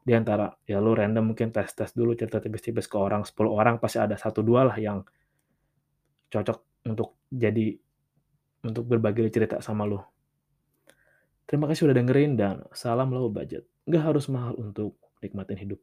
di 0.00 0.12
antara 0.16 0.48
ya 0.64 0.80
lu 0.80 0.96
random 0.96 1.34
mungkin 1.34 1.52
tes-tes 1.52 1.92
dulu 1.92 2.16
cerita 2.16 2.40
tipis-tipis 2.40 2.88
ke 2.88 2.96
orang, 2.96 3.20
10 3.28 3.52
orang 3.52 3.76
pasti 3.76 4.00
ada 4.00 4.16
satu 4.16 4.40
dua 4.40 4.64
lah 4.64 4.76
yang 4.80 5.04
cocok 6.32 6.65
untuk 6.86 7.18
jadi 7.28 7.74
untuk 8.62 8.86
berbagi 8.86 9.26
cerita 9.30 9.58
sama 9.58 9.86
lu. 9.86 9.98
Terima 11.46 11.70
kasih 11.70 11.86
udah 11.90 11.96
dengerin 12.02 12.32
dan 12.34 12.66
salam 12.74 13.14
low 13.14 13.30
budget. 13.30 13.66
Nggak 13.86 14.02
harus 14.02 14.26
mahal 14.26 14.58
untuk 14.58 14.98
nikmatin 15.22 15.58
hidup. 15.58 15.78